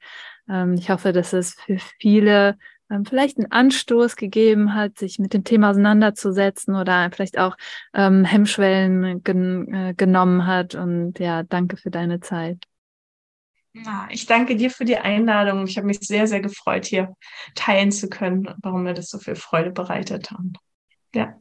[0.50, 2.58] ähm, ich hoffe, dass es für viele
[2.90, 7.58] ähm, vielleicht einen Anstoß gegeben hat, sich mit dem Thema auseinanderzusetzen oder vielleicht auch
[7.94, 10.76] ähm, Hemmschwellen gen äh, genommen hat.
[10.76, 12.64] Und ja, danke für deine Zeit.
[13.74, 15.66] Ja, ich danke dir für die Einladung.
[15.66, 17.16] Ich habe mich sehr, sehr gefreut, hier
[17.56, 20.32] teilen zu können, warum mir das so viel Freude bereitet.
[20.32, 20.58] Und
[21.16, 21.36] ja.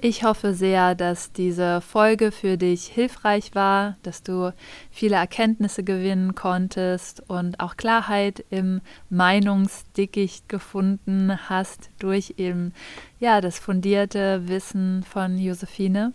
[0.00, 4.54] Ich hoffe sehr, dass diese Folge für dich hilfreich war, dass du
[4.92, 8.80] viele Erkenntnisse gewinnen konntest und auch Klarheit im
[9.10, 12.74] Meinungsdickicht gefunden hast durch eben
[13.18, 16.12] ja das fundierte Wissen von Josephine.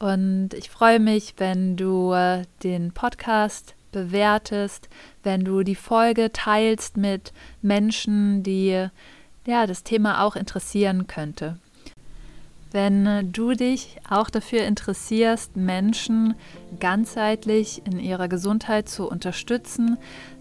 [0.00, 4.88] Und ich freue mich, wenn du äh, den Podcast bewertest,
[5.22, 7.32] wenn du die Folge teilst mit
[7.62, 8.88] Menschen, die
[9.46, 11.58] ja das Thema auch interessieren könnte.
[12.70, 16.34] Wenn du dich auch dafür interessierst, Menschen
[16.78, 19.96] ganzheitlich in ihrer Gesundheit zu unterstützen,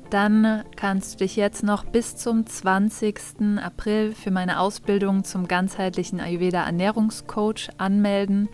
[0.10, 3.60] dann kannst du dich jetzt noch bis zum 20.
[3.62, 8.50] April für meine Ausbildung zum ganzheitlichen Ayurveda Ernährungscoach anmelden.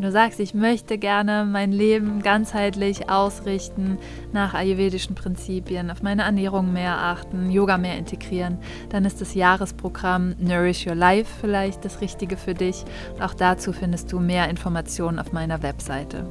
[0.00, 3.98] Wenn du sagst, ich möchte gerne mein Leben ganzheitlich ausrichten
[4.32, 8.56] nach ayurvedischen Prinzipien, auf meine Ernährung mehr achten, Yoga mehr integrieren,
[8.88, 12.86] dann ist das Jahresprogramm Nourish Your Life vielleicht das Richtige für dich.
[13.20, 16.24] auch dazu findest du mehr Informationen auf meiner Webseite.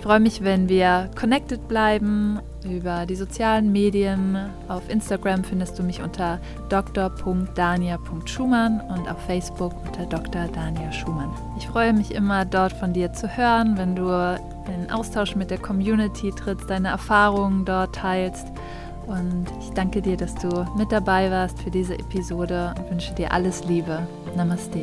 [0.00, 4.34] Ich freue mich, wenn wir connected bleiben über die sozialen Medien.
[4.66, 6.40] Auf Instagram findest du mich unter
[6.70, 10.48] dr.dania.schumann und auf Facebook unter Dr.
[10.48, 11.28] Dania Schumann.
[11.58, 14.08] Ich freue mich immer, dort von dir zu hören, wenn du
[14.74, 18.46] in Austausch mit der Community trittst, deine Erfahrungen dort teilst.
[19.06, 23.32] Und ich danke dir, dass du mit dabei warst für diese Episode und wünsche dir
[23.32, 23.98] alles Liebe.
[24.34, 24.80] Namaste.